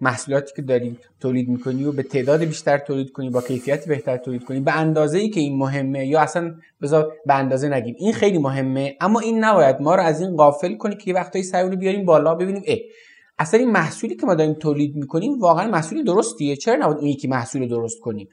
[0.00, 4.44] محصولاتی که داری تولید می‌کنی و به تعداد بیشتر تولید کنی با کیفیت بهتر تولید
[4.44, 8.38] کنی به اندازه ای که این مهمه یا اصلا بذار به اندازه نگیم این خیلی
[8.38, 11.76] مهمه اما این نباید ما رو از این غافل کنی که یه وقتایی سعی رو
[11.76, 12.76] بیاریم بالا ببینیم اه
[13.38, 17.28] اصلا این محصولی که ما داریم تولید می‌کنیم واقعا محصولی درستیه چرا نباید اون یکی
[17.28, 18.28] محصول درست کنیم؟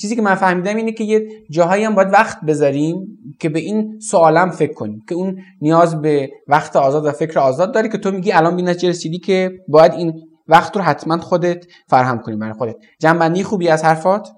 [0.00, 4.00] چیزی که من فهمیدم اینه که یه جاهایی هم باید وقت بذاریم که به این
[4.00, 5.04] سوالم فکر کنیم.
[5.08, 8.88] که اون نیاز به وقت آزاد و فکر آزاد داری که تو میگی الان نتیجه
[8.88, 12.76] رسیدی که باید این وقت رو حتما خودت فراهم کنی برای خودت.
[13.00, 14.28] جنبندی خوبی از حرفات؟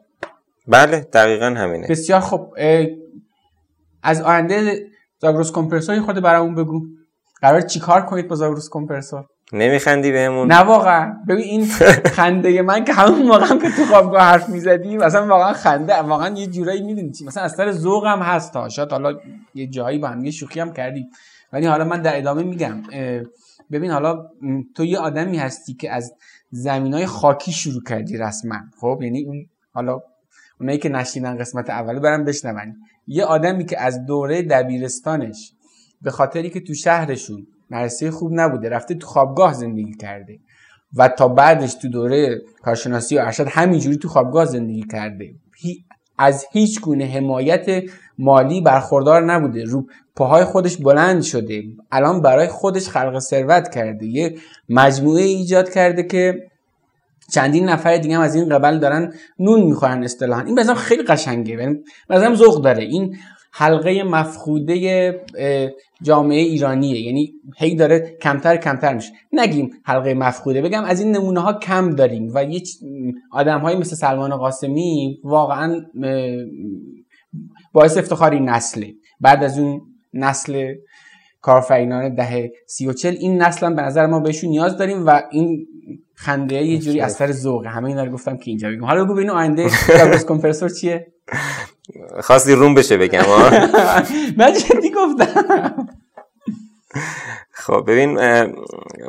[0.68, 1.86] بله دقیقا همینه.
[1.88, 2.54] بسیار خوب.
[4.02, 4.86] از آینده
[5.18, 6.80] زاگروس کمپرسوری خود برامون بگو.
[7.40, 11.16] قرار چیکار کنید با زاگروس کمپرسور؟ نمیخندی بهمون؟ نه واقعا.
[11.28, 11.66] ببین این
[12.16, 16.46] خنده من که همون موقع که تو خوابگاه حرف می‌زدی مثلا واقعا خنده واقعا یه
[16.46, 18.68] جورایی می‌دونی چی مثلا از سر ذوقم هست تا.
[18.68, 19.18] شاید حالا
[19.54, 21.10] یه جایی با هم یه شوخی هم کردیم.
[21.52, 22.82] ولی حالا من در ادامه میگم
[23.70, 24.26] ببین حالا
[24.74, 26.14] تو یه آدمی هستی که از
[26.50, 28.56] زمین های خاکی شروع کردی رسما.
[28.80, 30.00] خب؟ یعنی اون حالا
[30.60, 32.76] اونایی که نشینن قسمت اول برم بشنون.
[33.06, 35.52] یه آدمی که از دوره دبیرستانش
[36.02, 38.68] به خاطری که تو شهرشون مدرسه خوب نبوده.
[38.68, 40.38] رفته تو خوابگاه زندگی کرده.
[40.96, 45.34] و تا بعدش تو دوره کارشناسی و ارشد همینجوری تو خوابگاه زندگی کرده.
[46.18, 47.82] از هیچ گونه حمایت
[48.18, 49.64] مالی برخوردار نبوده.
[49.64, 51.62] رو پاهای خودش بلند شده.
[51.92, 54.06] الان برای خودش خلق ثروت کرده.
[54.06, 54.34] یه
[54.68, 56.48] مجموعه ایجاد کرده که
[57.32, 60.42] چندین نفر دیگه هم از این قبل دارن نون می‌خورن اصطلاحا.
[60.42, 61.54] این مثلا خیلی قشنگه.
[61.54, 61.78] یعنی
[62.10, 62.82] مثلا ذوق داره.
[62.82, 63.16] این
[63.58, 65.20] حلقه مفخوده
[66.02, 67.00] جامعه ایرانیه.
[67.00, 69.12] یعنی هی داره کمتر کمتر میشه.
[69.32, 72.62] نگیم حلقه مفخوده بگم از این نمونه ها کم داریم و یه
[73.32, 75.80] آدم های مثل سلمان قاسمی واقعا
[77.72, 78.94] باعث افتخار این نسله.
[79.20, 79.80] بعد از اون
[80.14, 80.74] نسل
[81.40, 85.22] کارفرینان ده سی و چل این نسل هم به نظر ما بهشون نیاز داریم و
[85.30, 85.66] این
[86.14, 88.84] خنده یه جوری از سر ذوقه همه اینا رو گفتم که اینجا بگم.
[88.84, 89.70] حالا بگو ببینیم آینده
[90.28, 91.12] کمپرسور چیه؟
[92.20, 93.22] خواستی روم بشه بگم
[94.38, 95.88] من جدی گفتم.
[97.50, 98.18] خب ببین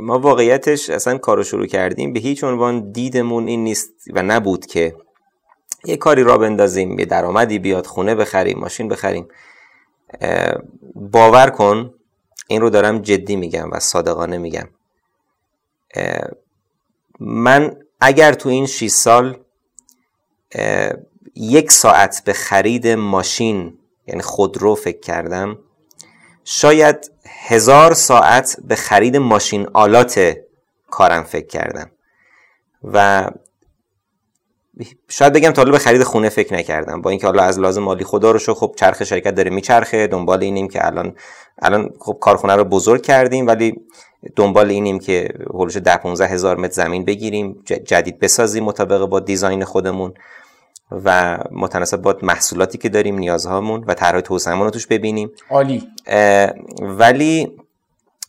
[0.01, 2.13] ما واقعیتش اصلا کارو شروع کردیم.
[2.13, 4.95] به هیچ عنوان دیدمون این نیست و نبود که
[5.85, 9.27] یه کاری را بندازیم یه درآمدی بیاد خونه بخریم ماشین بخریم.
[10.95, 11.93] باور کن
[12.47, 14.67] این رو دارم جدی میگم و صادقانه میگم.
[17.19, 19.37] من اگر تو این 6 سال
[21.35, 25.57] یک ساعت به خرید ماشین یعنی خودرو فکر کردم
[26.43, 30.35] شاید هزار ساعت به خرید ماشین آلات
[30.89, 31.91] کارم فکر کردم.
[32.83, 33.29] و
[35.09, 37.01] شاید بگم تا به خرید خونه فکر نکردم.
[37.01, 40.43] با اینکه حالا از لازم مالی خدا رو شو خب چرخ شرکت داره میچرخه دنبال
[40.43, 41.15] اینیم که الان
[41.61, 43.81] الان خب کارخونه رو بزرگ کردیم ولی
[44.35, 49.65] دنبال اینیم که حلوش ده 15 هزار متر زمین بگیریم جدید بسازیم مطابق با دیزاین
[49.65, 50.13] خودمون
[50.91, 55.31] و متناسب با محصولاتی که داریم نیازهامون و طرح توسعهمون رو توش ببینیم.
[55.49, 55.87] عالی.
[56.81, 57.51] ولی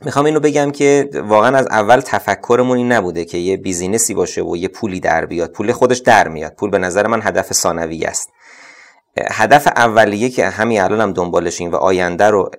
[0.05, 4.57] می‌خوام اینو بگم که واقعا از اول تفکرمون این نبوده که یه بیزینسی باشه و
[4.57, 5.53] یه پولی در بیاد.
[5.53, 6.55] پول خودش در میاد.
[6.55, 8.31] پول به نظر من هدف ثانوی است.
[9.17, 12.51] هدف اولیه که همین الان هم دنبالشیم و آینده رو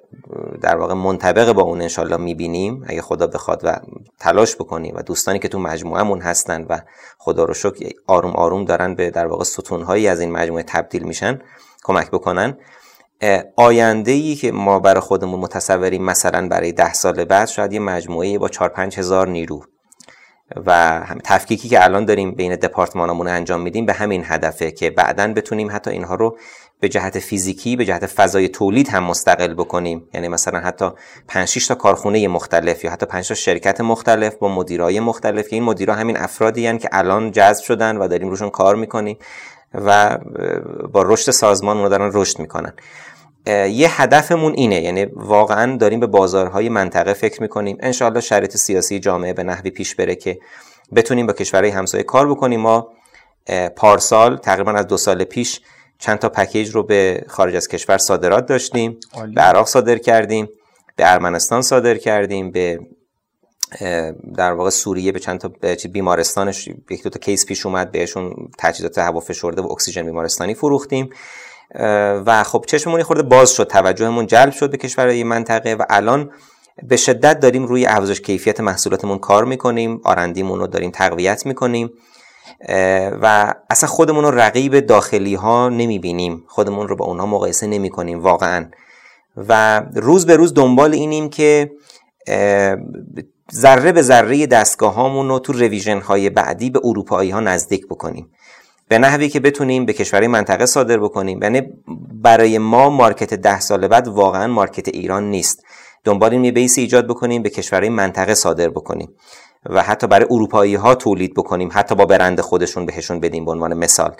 [0.61, 3.75] در واقع منطبق با اون انشالله می‌بینیم اگه خدا بخواد و
[4.19, 6.79] تلاش بکنیم و دوستانی که تو مجموعهمون هستن و
[7.17, 11.39] خدا رو شکر آروم آروم دارن به در واقع ستونهایی از این مجموعه تبدیل میشن
[11.83, 12.57] کمک بکنن.
[13.55, 18.37] آینده ای که ما برای خودمون متصوریم مثلا برای ده سال بعد شاید یه مجموعه
[18.37, 19.63] با 4 5 هزار نیرو.
[20.65, 25.71] و تفکیکی که الان داریم بین دپارتمانمون انجام میدیم به همین هدفه که بعدا بتونیم
[25.71, 26.37] حتی اینها رو
[26.79, 30.09] به جهت فیزیکی به جهت فضای تولید هم مستقل بکنیم.
[30.13, 30.89] یعنی مثلا حتی
[31.27, 35.63] 5 تا کارخونه مختلف یا حتی 5 تا شرکت مختلف با مدیرای مختلف که این
[35.63, 39.17] مدیرا همین افرادی هن که الان جذب شدن و داریم روشون کار می‌کنیم
[39.73, 40.17] و
[40.91, 42.73] با رشد سازمان رو دارن رشد می‌کنن.
[43.47, 44.81] یه هدفمون اینه.
[44.81, 47.77] یعنی واقعا داریم به بازارهای منطقه فکر می‌کنیم.
[47.79, 50.39] انشاءالله شرایط سیاسی جامعه به نحوی پیش بره که
[50.95, 52.59] بتونیم با کشورهای همسایه کار بکنیم.
[52.59, 52.89] ما
[53.75, 55.61] پارسال تقریبا از دو سال پیش
[55.99, 58.97] چند تا پکیج رو به خارج از کشور صادرات داشتیم.
[59.35, 60.49] به عراق صادر کردیم.
[60.95, 62.51] به ارمنستان صادر کردیم.
[62.51, 62.79] به
[64.35, 65.51] در واقع سوریه به چند تا
[65.91, 67.91] بیمارستانش یک دو تا کیس پیش اومد.
[67.91, 71.09] بهشون تجهیزات هوا فشرده و اکسیژن بیمارستانی فروختیم.
[72.25, 76.31] و خب چشممون خورده باز شد توجهمون جلب شد به کشورهای منطقه و الان
[76.83, 81.89] به شدت داریم روی افزایش کیفیت محصولاتمون کار می‌کنیم آرندیمون رو داریم تقویت می‌کنیم
[83.21, 88.19] و اصلا خودمون رو رقیب داخلی ها نمی‌بینیم خودمون رو با اونها مقایسه نمی کنیم
[88.19, 88.65] واقعا.
[89.37, 91.71] و روز به روز دنبال اینیم که
[93.53, 98.29] ذره به ذره دستگاه هامون رو تو رویژن های بعدی به اروپایی ها نزدیک بکنیم.
[98.91, 101.43] به نحوی که بتونیم به کشورهای منطقه صادر بکنیم.
[101.43, 101.61] یعنی
[102.13, 105.63] برای ما مارکت ده سال بعد واقعا مارکت ایران نیست.
[106.03, 109.09] دنبال این بیس ایجاد بکنیم به کشورهای منطقه صادر بکنیم
[109.65, 113.73] و حتی برای اروپایی ها تولید بکنیم حتی با برند خودشون بهشون بدیم به عنوان
[113.73, 114.15] مثال.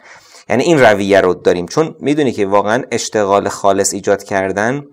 [0.49, 1.65] یعنی این رویه رو داریم.
[1.65, 4.83] چون می‌دونی که واقعا اشتغال خالص ایجاد کردن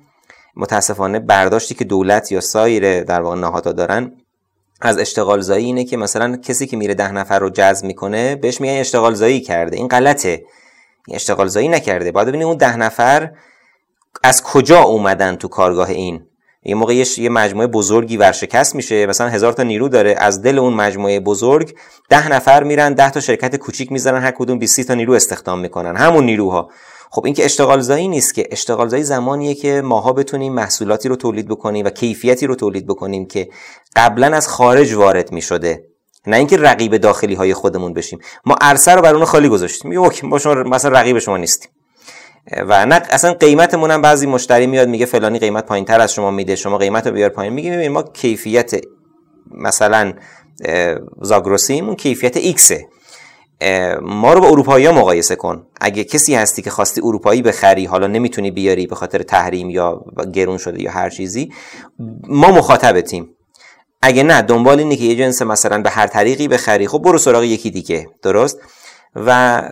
[0.56, 4.12] متاسفانه برداشتی که دولت یا سایر در واقع نهادها دارن
[4.80, 8.60] از اشتغال زایی اینه که مثلا کسی که میره ده نفر رو جذب می‌کنه بهش
[8.60, 9.76] میگن اشتغال زایی کرده.
[9.76, 10.44] این غلطه.
[11.06, 12.12] این اشتغال زایی نکرده.
[12.12, 13.30] باید ببینیم اون ده نفر
[14.22, 16.24] از کجا اومدن تو کارگاه این؟
[16.64, 19.06] یه موقع یه مجموعه بزرگی ورشکست میشه.
[19.06, 20.14] مثلا هزار تا نیرو داره.
[20.18, 21.74] از دل اون مجموعه بزرگ
[22.08, 24.22] ده نفر میرن ده تا شرکت کوچیک می‌ذارن.
[24.22, 25.96] هر کدوم 20 تا نیرو استخدام می‌کنن.
[25.96, 26.70] همون نیروها.
[27.10, 31.16] خب این که اشتغال زایی نیست که اشتغال زایی زمانیه که ماها بتونیم محصولاتی رو
[31.16, 33.48] تولید بکنیم و کیفیتی رو تولید بکنیم که
[33.96, 35.84] قبلا از خارج وارد می‌شده.
[36.26, 38.18] نه اینکه رقیب داخلی های خودمون بشیم.
[38.44, 39.98] ما عرصه رو بر اون خالی گذاشتیم.
[39.98, 41.70] اوکی ما شما مثلا رقیب شما نیستیم.
[42.68, 46.30] و نه اصلا قیمتمون هم بعضی مشتری میاد میگه فلانی قیمت پایین تر از شما
[46.30, 47.52] میده شما قیمت رو بیار پایین.
[47.52, 48.72] میگه ما کیفیت
[49.50, 50.12] مثلا
[51.22, 52.86] زاگروسیم اون کیفیت ایکسه
[54.02, 55.66] ما رو با اروپایی ها مقایسه کن.
[55.80, 60.58] اگه کسی هستی که خواستی اروپایی بخری حالا نمی‌تونی بیاری به خاطر تحریم یا گرون
[60.58, 61.52] شده یا هر چیزی
[62.28, 63.34] ما مخاطبتیم.
[64.02, 67.42] اگه نه دنبال اینه که یه جنس مثلا به هر طریقی بخری خب برو سراغ
[67.42, 68.10] یکی دیگه.
[68.22, 68.58] درست؟
[69.16, 69.62] و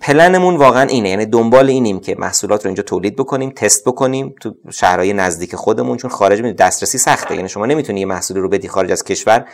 [0.00, 1.08] پلنمون واقعا اینه.
[1.08, 5.96] یعنی دنبال اینیم که محصولات رو اینجا تولید بکنیم تست بکنیم تو شهرهای نزدیک خودمون
[5.96, 7.36] چون خارج دسترسی سخته.
[7.36, 9.44] یعنی شما نمی‌تونی یه محصولی رو بدی خارج از کشور.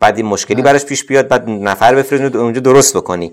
[0.00, 3.32] بعد این مشکلی براش پیش بیاد بعد نفر بفرستید اونجا درست بکنی.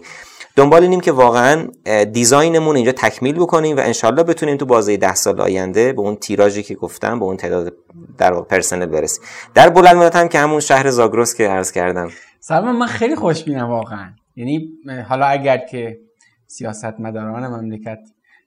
[0.55, 1.67] دنبال اینیم که واقعا
[2.13, 6.63] دیزاینمون اینجا تکمیل بکنیم و انشالله بتونیم تو بازه ده سال آینده به اون تیراژی
[6.63, 7.73] که گفتم به اون تعداد
[8.17, 9.23] در پرسنل برسیم.
[9.53, 12.09] در بلند مدت هم که همون شهر زاگرس که عرض کردم.
[12.39, 14.09] سلام من خیلی خوشبینم واقعا.
[14.35, 14.69] یعنی
[15.09, 15.99] حالا اگر که
[16.47, 17.99] سیاستمداران مملکت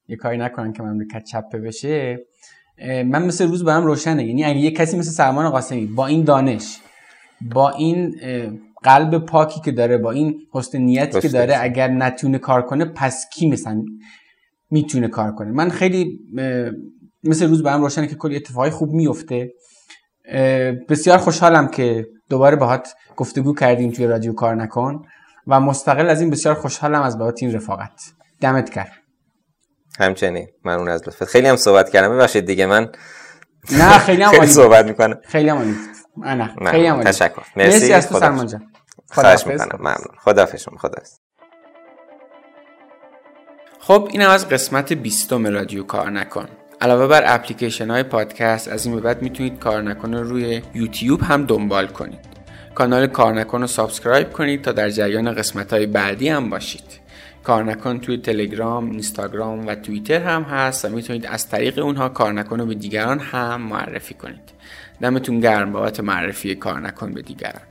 [0.08, 2.18] یه کاری نکنن که مملکت چپه بشه
[2.86, 4.24] من مثل روز به هم روشنه.
[4.24, 6.78] یعنی اگه یه کسی مثل سلمان قاسمی با این دانش
[7.42, 8.16] با این
[8.82, 13.26] قلب پاکی که داره با این حسن نیتی که داره اگر نتونه کار کنه پس
[13.32, 13.84] کی مثلا
[14.70, 16.18] می‌تونه کار کنه؟ من خیلی
[17.24, 19.52] مثل روز به هم روشنه که کلی اتفاقی خوب میفته.
[20.88, 25.02] بسیار خوشحالم که دوباره باهات گفتگو کردیم توی رادیو کار نکن
[25.46, 28.00] و مستقل از این بسیار خوشحالم از بابت این رفاقت.
[28.40, 28.92] دمت کرد
[29.98, 30.46] همچنین.
[30.64, 31.24] من اون از لطفت.
[31.24, 32.14] خیلی هم صحبت کردم.
[32.14, 32.88] ببخشید دیگه من
[33.72, 35.20] نه خیلی هم صحبت می‌کنم.
[35.24, 35.74] خیلی هم عالی
[36.24, 37.42] نه خیلی هم تشکر.
[37.56, 38.72] مرسی, مرسی از تو سلمان جان.
[39.10, 39.78] خواهش می‌کنم.
[39.78, 40.14] ممنون.
[40.18, 40.78] خداحافظ شما.
[43.80, 46.48] خب این از قسمت بیستم رادیو کار نکن.
[46.80, 51.46] علاوه بر اپلیکیشن های پادکست از این به بعد می‌تونید کار نکن روی یوتیوب هم
[51.46, 52.30] دنبال کنید.
[52.74, 57.00] کانال کار نکن رو subscribe کنید تا در جریان قسمت های بعدی هم باشید.
[57.44, 62.32] کار نکن توی تلگرام، اینستاگرام و توییتر هم هست و می‌تونید از طریق اونها کار
[62.32, 64.59] نکن رو به دیگران هم معرفی کنید.
[65.00, 67.62] دمتون گرم بابت معرفی کار نکن به دیگران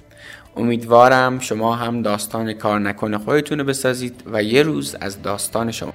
[0.55, 5.93] امیدوارم شما هم داستان کار نکن خودتون رو بسازید و یه روز از داستان شما